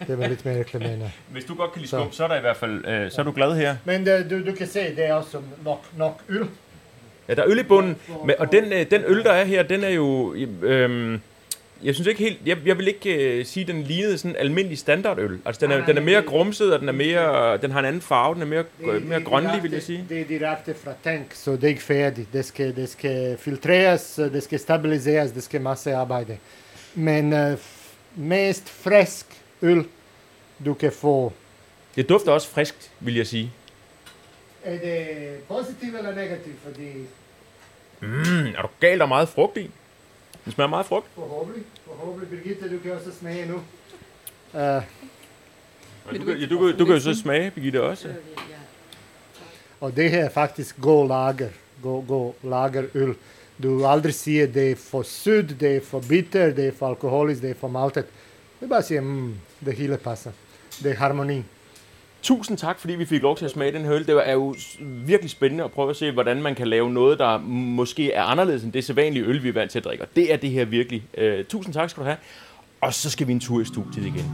[0.06, 1.02] det var lidt men...
[1.02, 1.98] uh, Hvis du godt kan lide Så.
[1.98, 3.76] skum, så er der i hvert fald, øh, så er du glad her.
[3.84, 6.46] Men det, du, du kan se, det er også nok, nok øl.
[7.28, 9.62] Ja, der er øl i bunden, men, og den, øh, den øl, der er her,
[9.62, 10.34] den er jo...
[10.62, 11.18] Øh,
[11.82, 12.38] jeg synes ikke helt...
[12.46, 15.38] Jeg, jeg vil ikke øh, sige, at den lignede sådan en almindelig standardøl.
[15.44, 17.56] Altså, den er, Nej, den er mere det- grumset, og den er mere...
[17.58, 19.74] Den har en anden farve, den er mere, Det er- mere det grønlig, vil direkte-
[19.74, 20.06] jeg sige.
[20.08, 22.32] Det er direkte fra tank, så det er ikke færdigt.
[22.32, 26.38] Det skal, det skal filtreres, det skal stabiliseres, det skal masse arbejde.
[26.94, 27.58] Men uh,
[28.16, 29.26] mest frisk
[29.62, 29.84] øl,
[30.64, 31.32] du kan få.
[31.96, 33.52] Det dufter også friskt, vil jeg sige.
[34.64, 35.06] Er det
[35.48, 36.56] positivt eller negativt?
[36.64, 36.88] Fordi
[38.00, 39.70] Mm, er du galt, er meget frugt i?
[40.46, 41.06] Den smager meget frugt.
[41.14, 43.54] forhåbentlig, forhåbentlig, Birgitte, du kan også smage nu.
[43.54, 48.08] Uh, Og Du, kan- ja, du, kan- du kan jo så smage, Birgitte, også.
[49.80, 51.48] og det her er faktisk god lager,
[51.82, 53.14] god, god lagerøl.
[53.62, 57.42] Du aldrig siger, det er for sødt, det er for bitter, det er for alkoholisk,
[57.42, 58.04] det er for maltet.
[58.60, 59.34] Det bare at sige, mm,
[59.64, 60.30] det hele passer.
[60.82, 61.42] Det er harmoni.
[62.26, 64.06] Tusind tak, fordi vi fik lov til at smage den her øl.
[64.06, 67.38] Det er jo virkelig spændende at prøve at se, hvordan man kan lave noget, der
[67.38, 70.04] måske er anderledes end det sædvanlige øl, vi er vant til at drikke.
[70.04, 71.02] Og det er det her virkelig.
[71.18, 72.16] Øh, tusind tak skal du have.
[72.80, 74.24] Og så skal vi en tur i studiet igen.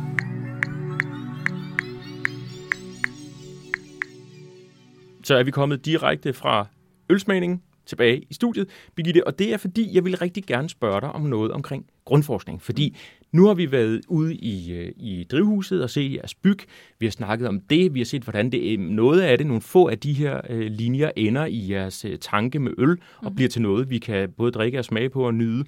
[5.25, 6.67] Så er vi kommet direkte fra
[7.11, 11.13] ølsmagningen tilbage i studiet, Birgitte, og det er fordi, jeg vil rigtig gerne spørge dig
[11.13, 12.97] om noget omkring grundforskning, fordi
[13.33, 16.59] nu har vi været ude i, øh, i drivhuset og set jeres byg,
[16.99, 19.63] vi har snakket om det, vi har set, hvordan det, øh, noget af det, nogle
[19.63, 23.49] få af de her øh, linjer ender i jeres øh, tanke med øl, og bliver
[23.49, 25.65] til noget, vi kan både drikke og smage på og nyde.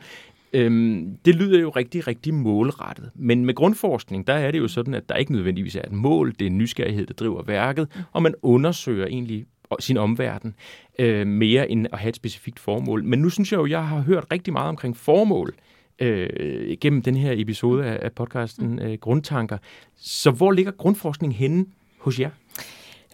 [0.53, 3.11] Øhm, det lyder jo rigtig, rigtig målrettet.
[3.15, 6.35] Men med grundforskning, der er det jo sådan, at der ikke nødvendigvis er et mål.
[6.39, 9.45] Det er nysgerrighed, der driver værket, og man undersøger egentlig
[9.81, 10.55] sin omverden
[10.99, 13.05] øh, mere end at have et specifikt formål.
[13.05, 15.55] Men nu synes jeg jo, jeg har hørt rigtig meget omkring formål
[15.99, 19.59] øh, gennem den her episode af, af podcasten øh, Grundtanker.
[19.97, 21.67] Så hvor ligger grundforskning henne
[21.99, 22.31] hos jer?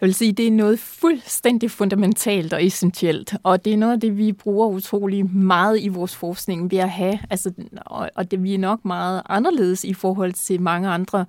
[0.01, 3.99] Jeg vil sige, det er noget fuldstændig fundamentalt og essentielt, og det er noget af
[3.99, 7.53] det, vi bruger utrolig meget i vores forskning ved at have, altså,
[7.85, 11.25] og, og det vi er nok meget anderledes i forhold til mange andre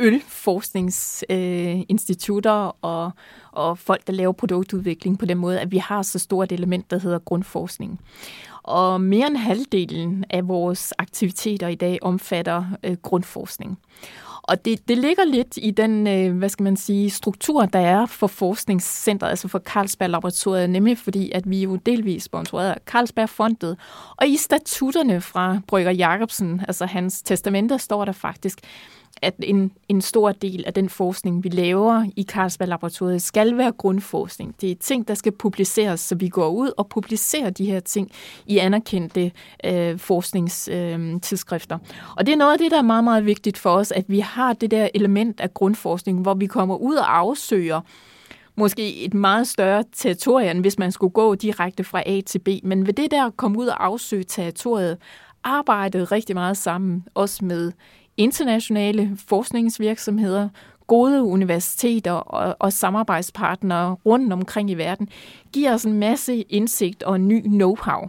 [0.00, 3.10] ølforskningsinstitutter øh, og,
[3.52, 6.90] og folk, der laver produktudvikling på den måde, at vi har så stort et element,
[6.90, 8.00] der hedder grundforskning.
[8.64, 13.78] Og mere end halvdelen af vores aktiviteter i dag omfatter øh, grundforskning.
[14.42, 18.06] Og det, det ligger lidt i den, øh, hvad skal man sige, struktur, der er
[18.06, 23.28] for forskningscentret, altså for Carlsberg Laboratoriet, nemlig fordi, at vi jo delvis sponsoreret af Carlsberg
[23.28, 23.76] Fondet.
[24.16, 28.60] Og i statutterne fra Brygger Jacobsen, altså hans testamenter, står der faktisk,
[29.24, 33.72] at en, en stor del af den forskning, vi laver i Carlsberg Laboratoriet, skal være
[33.72, 34.54] grundforskning.
[34.60, 38.10] Det er ting, der skal publiceres, så vi går ud og publicerer de her ting
[38.46, 39.32] i anerkendte
[39.64, 41.78] øh, forskningstidsskrifter.
[41.82, 44.04] Øh, og det er noget af det, der er meget, meget vigtigt for os, at
[44.08, 47.80] vi har det der element af grundforskning, hvor vi kommer ud og afsøger
[48.56, 52.48] måske et meget større territorium, hvis man skulle gå direkte fra A til B.
[52.62, 54.98] Men ved det der at komme ud og afsøge territoriet,
[55.44, 57.72] arbejde rigtig meget sammen, også med
[58.16, 60.48] internationale forskningsvirksomheder,
[60.86, 65.08] gode universiteter og, og samarbejdspartnere rundt omkring i verden,
[65.52, 68.08] giver os en masse indsigt og ny know-how.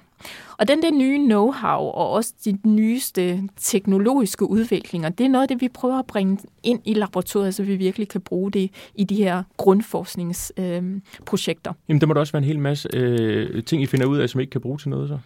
[0.58, 5.48] Og den der nye know-how og også de nyeste teknologiske udviklinger, det er noget af
[5.48, 9.04] det, vi prøver at bringe ind i laboratoriet, så vi virkelig kan bruge det i
[9.04, 11.72] de her grundforskningsprojekter.
[11.72, 14.18] Øh, Jamen, der må der også være en hel masse øh, ting, I finder ud
[14.18, 15.18] af, som I ikke kan bruge til noget så.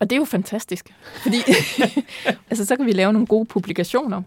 [0.00, 1.36] Og det er jo fantastisk, fordi
[2.50, 4.22] altså, så kan vi lave nogle gode publikationer.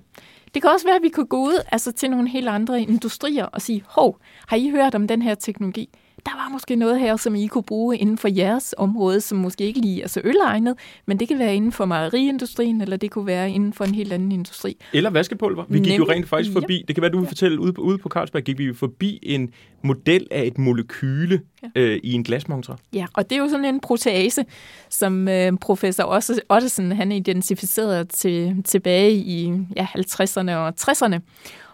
[0.53, 3.45] Det kan også være, at vi kan gå ud altså, til nogle helt andre industrier
[3.45, 4.17] og sige, hov,
[4.47, 5.89] har I hørt om den her teknologi?
[6.25, 9.63] Der var måske noget her, som I kunne bruge inden for jeres område, som måske
[9.63, 13.25] ikke lige er så ølegnet, men det kan være inden for mejeriindustrien, eller det kunne
[13.25, 14.77] være inden for en helt anden industri.
[14.93, 15.63] Eller vaskepulver.
[15.69, 16.09] Vi gik jo Nemlig.
[16.09, 16.81] rent faktisk forbi, Ja.
[16.87, 19.19] det kan være, du vil fortælle, ude på, ude på Carlsberg gik vi jo forbi
[19.23, 19.49] en
[19.83, 21.67] model af et molekyle Ja.
[21.81, 22.75] øh, i en glasmontre.
[22.93, 24.45] Ja, og det er jo sådan en protease,
[24.89, 31.19] som øh, professor Otte- Ottesen han identificerede til, tilbage i ja, 50'erne og 60'erne.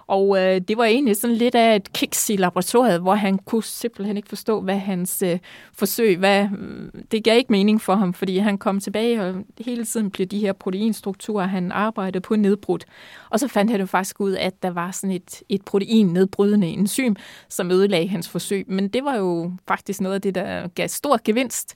[0.08, 3.64] Og øh, det var egentlig sådan lidt af et kiks i laboratoriet, hvor han kunne
[3.64, 5.40] simpelthen ikke forstå, hvad hans øh,
[5.74, 9.86] forsøg, hvad, øh, det gav ikke mening for ham, fordi han kom tilbage, og hele
[9.86, 12.86] tiden blev de her proteinstrukturer, han arbejdede på nedbrudt.
[13.30, 16.68] Og så fandt han jo faktisk ud af, at der var sådan et, et protein-nedbrydende
[16.68, 17.16] enzym,
[17.50, 18.66] som ødelagde hans forsøg.
[18.68, 21.76] Men det var jo faktisk noget af det, der gav stor gevinst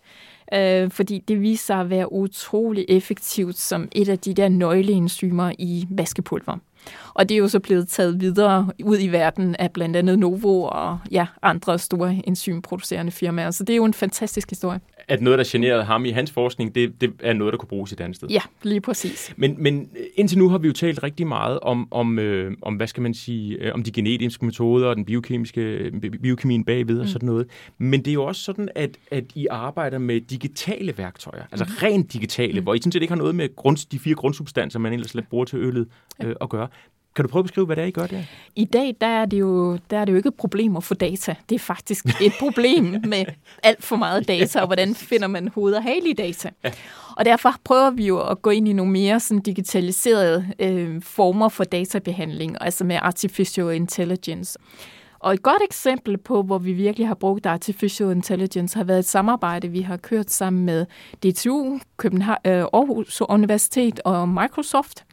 [0.54, 5.52] øh, fordi det viser sig at være utrolig effektivt som et af de der nøgleenzymer
[5.60, 6.58] i vaskepulver.
[7.22, 10.64] Og det er jo så blevet taget videre ud i verden af blandt andet Novo
[10.64, 13.52] og ja, andre store enzymproducerende firmaer.
[13.52, 14.80] Så det er jo en fantastisk historie
[15.12, 17.92] at noget, der generede ham i hans forskning, det, det er noget, der kunne bruges
[17.92, 18.28] et andet sted.
[18.30, 19.34] Ja, lige præcis.
[19.38, 22.88] Men, men indtil nu har vi jo talt rigtig meget om, om, øh, om hvad
[22.88, 25.92] skal man sige, øh, om de genetiske metoder og den biokemiske,
[26.22, 27.08] biokemien bagved og mm.
[27.08, 27.48] sådan noget.
[27.78, 31.72] Men det er jo også sådan, at, at I arbejder med digitale værktøjer, altså mm.
[31.84, 32.64] rent digitale, mm.
[32.64, 35.46] hvor I sådan set ikke har noget med grund, de fire grundsubstanser, man ellers bruger
[35.46, 35.88] til øllet
[36.24, 36.68] øh, at gøre.
[37.16, 38.24] Kan du prøve at beskrive, hvad det er, I gør der?
[38.56, 40.94] I dag der er, det jo, der er det jo ikke et problem at få
[40.94, 41.36] data.
[41.50, 42.84] Det er faktisk et problem
[43.14, 43.26] med
[43.64, 46.50] alt for meget data, og hvordan finder man hoved og hale i data.
[46.64, 46.72] Ja.
[47.18, 51.50] Og derfor prøver vi jo at gå ind i nogle mere sådan digitaliserede øh, former
[51.50, 54.60] for databehandling, altså med artificial intelligence.
[55.20, 59.06] Og et godt eksempel på, hvor vi virkelig har brugt artificial intelligence, har været et
[59.06, 60.86] samarbejde, vi har kørt sammen med
[61.26, 65.06] DTU, København, øh, Aarhus Universitet og Microsoft,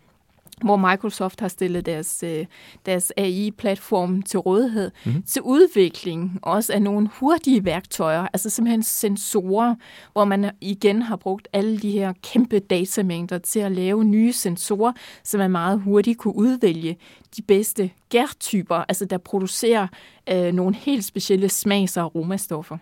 [0.64, 2.46] hvor Microsoft har stillet deres, øh,
[2.86, 5.22] deres AI-platform til rådighed, mm-hmm.
[5.22, 9.74] til udvikling også af nogle hurtige værktøjer, altså simpelthen sensorer,
[10.12, 14.92] hvor man igen har brugt alle de her kæmpe datamængder til at lave nye sensorer,
[15.24, 16.96] så man meget hurtigt kunne udvælge
[17.36, 19.86] de bedste gærtyper, altså der producerer
[20.32, 22.78] øh, nogle helt specielle smags- og aromastoffer.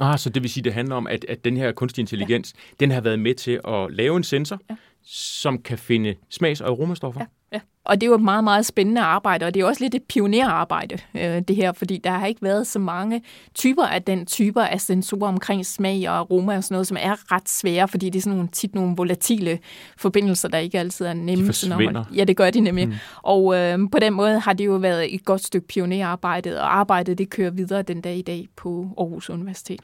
[0.00, 2.74] Ah, så det vil sige, det handler om, at, at den her kunstig intelligens, ja.
[2.80, 4.76] den har været med til at lave en sensor, ja
[5.06, 7.20] som kan finde smags- og aromastoffer.
[7.20, 7.26] Ja,
[7.56, 7.60] ja.
[7.84, 10.02] Og det er jo et meget, meget spændende arbejde, og det er også lidt et
[10.02, 13.22] pionerarbejde, øh, det her, fordi der har ikke været så mange
[13.54, 17.32] typer af den typer af sensorer omkring smag og aroma og sådan noget, som er
[17.32, 19.58] ret svære, fordi det er sådan nogle, tit nogle volatile
[19.96, 21.42] forbindelser, der ikke altid er nemme.
[21.42, 22.04] De forsvinder.
[22.14, 22.88] Ja, det gør de nemlig.
[22.88, 22.94] Mm.
[23.22, 27.18] Og øh, på den måde har det jo været et godt stykke pionerarbejde, og arbejdet
[27.18, 29.80] det kører videre den dag i dag på Aarhus Universitet.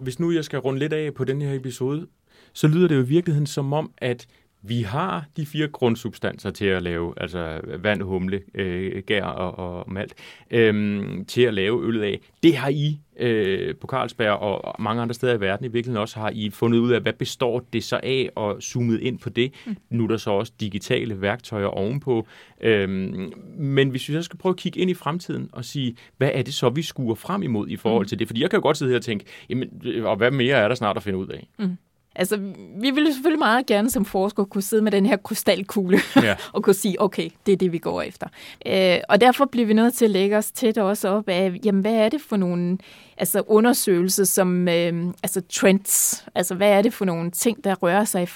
[0.00, 2.06] Hvis nu jeg skal runde lidt af på den her episode,
[2.52, 4.26] så lyder det jo i virkeligheden som om, at
[4.68, 9.92] vi har de fire grundsubstanser til at lave, altså vand, humle, øh, gær og, og
[9.92, 10.14] malt,
[10.50, 12.20] øh, til at lave øllet af.
[12.42, 16.18] Det har I øh, på Carlsberg og mange andre steder i verden i virkeligheden også
[16.18, 19.52] har I fundet ud af, hvad består det så af, og zoomet ind på det.
[19.66, 19.76] Mm.
[19.90, 22.26] Nu er der så også digitale værktøjer ovenpå.
[22.60, 26.30] Øhm, men hvis vi så skal prøve at kigge ind i fremtiden og sige, hvad
[26.34, 28.08] er det så, vi skuer frem imod i forhold mm.
[28.08, 28.26] til det?
[28.26, 30.74] Fordi jeg kan jo godt sidde her og tænke, jamen, og hvad mere er der
[30.74, 31.48] snart at finde ud af?
[31.58, 31.76] Mm.
[32.18, 32.36] Altså,
[32.80, 36.36] vi ville selvfølgelig meget gerne som forskere kunne sidde med den her krystalkugle ja.
[36.54, 38.26] og kunne sige, okay, det er det, vi går efter.
[38.66, 41.80] Øh, og derfor bliver vi nødt til at lægge os tæt også op af, jamen,
[41.80, 42.78] hvad er det for nogle
[43.18, 46.24] altså undersøgelser som øh, altså trends.
[46.34, 48.26] Altså, hvad er det for nogle ting, der rører sig i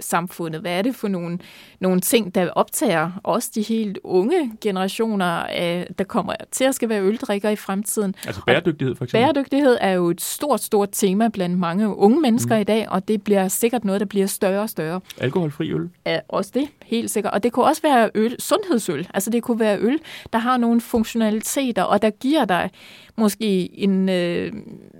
[0.00, 0.60] samfundet?
[0.60, 1.38] Hvad er det for nogle,
[1.80, 6.88] nogle ting, der optager også de helt unge generationer, øh, der kommer til at skal
[6.88, 8.14] være øldrikker i fremtiden?
[8.26, 9.24] Altså bæredygtighed for eksempel?
[9.24, 12.60] Bæredygtighed er jo et stort, stort tema blandt mange unge mennesker mm.
[12.60, 15.00] i dag, og det bliver sikkert noget, der bliver større og større.
[15.18, 15.88] Alkoholfri øl?
[16.06, 17.32] Ja, også det, helt sikkert.
[17.32, 19.08] Og det kunne også være øl, sundhedsøl.
[19.14, 19.98] Altså det kunne være øl,
[20.32, 22.70] der har nogle funktionaliteter, og der giver dig
[23.16, 24.52] måske en øh,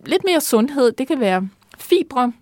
[0.06, 0.92] lidt mere sundhed.
[0.92, 1.48] Det kan være
[1.78, 2.32] fibre,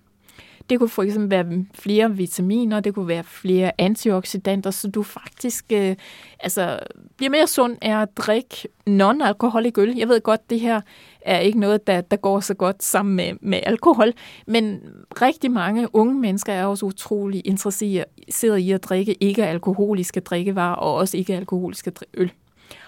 [0.70, 5.64] det kunne for eksempel være flere vitaminer, det kunne være flere antioxidanter, så du faktisk
[5.72, 5.97] øh,
[6.41, 6.79] altså,
[7.16, 9.97] bliver mere sund af at drikke non-alkoholik øl.
[9.97, 10.81] Jeg ved godt, det her
[11.20, 14.12] er ikke noget, der, der går så godt sammen med, med alkohol,
[14.47, 14.81] men
[15.22, 21.16] rigtig mange unge mennesker er også utrolig interesserede i at drikke ikke-alkoholiske drikkevarer og også
[21.16, 22.33] ikke-alkoholiske øl.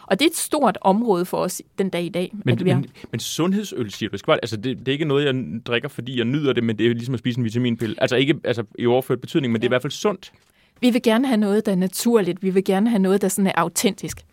[0.07, 2.33] Og det er et stort område for os den dag i dag.
[2.45, 2.79] Men, at vi har...
[2.79, 4.33] men, men sundhedsøl, siger du?
[4.33, 6.95] Altså, det, det er ikke noget, jeg drikker, fordi jeg nyder det, men det er
[6.95, 7.97] ligesom at spise en vitaminpille.
[7.99, 9.61] Altså ikke altså, i overført betydning, men ja.
[9.61, 10.33] det er i hvert fald sundt.
[10.81, 12.43] Vi vil gerne have noget, der er naturligt.
[12.43, 14.25] Vi vil gerne have noget, der sådan er autentisk.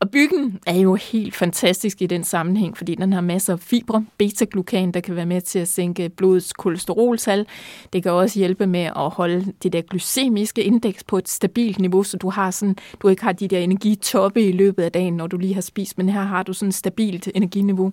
[0.00, 4.06] Og byggen er jo helt fantastisk i den sammenhæng, fordi den har masser af fibre,
[4.18, 7.46] beta-glucan, der kan være med til at sænke blodets kolesteroltal.
[7.92, 12.02] Det kan også hjælpe med at holde det der glykemiske indeks på et stabilt niveau,
[12.02, 15.26] så du har sådan, du ikke har de der energitoppe i løbet af dagen, når
[15.26, 17.92] du lige har spist, men her har du sådan et stabilt energiniveau.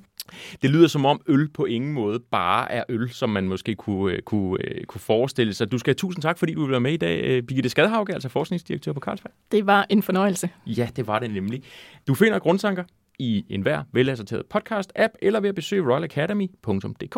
[0.62, 4.14] Det lyder som om øl på ingen måde bare er øl, som man måske kunne,
[4.14, 5.72] øh, kunne, øh, kunne forestille sig.
[5.72, 7.22] Du skal have tusind tak, fordi du vil være med i dag.
[7.24, 9.32] Øh, Birgitte Skadhauge, altså forskningsdirektør på Carlsberg.
[9.52, 10.50] Det var en fornøjelse.
[10.66, 11.64] Ja, det var det nemlig.
[12.08, 12.84] Du finder grundtanker
[13.20, 17.16] i enhver velassorteret podcast-app eller ved at besøge royalacademy.dk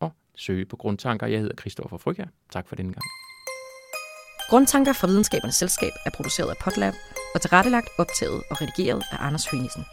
[0.00, 1.26] og søge på grundtanker.
[1.26, 2.26] Jeg hedder Christoffer Frygher.
[2.52, 3.04] Tak for denne gang.
[4.50, 6.94] Grundtanker fra Videnskabernes Selskab er produceret af Potlab
[7.34, 9.84] og tilrettelagt, optaget og redigeret af Anders Hønissen.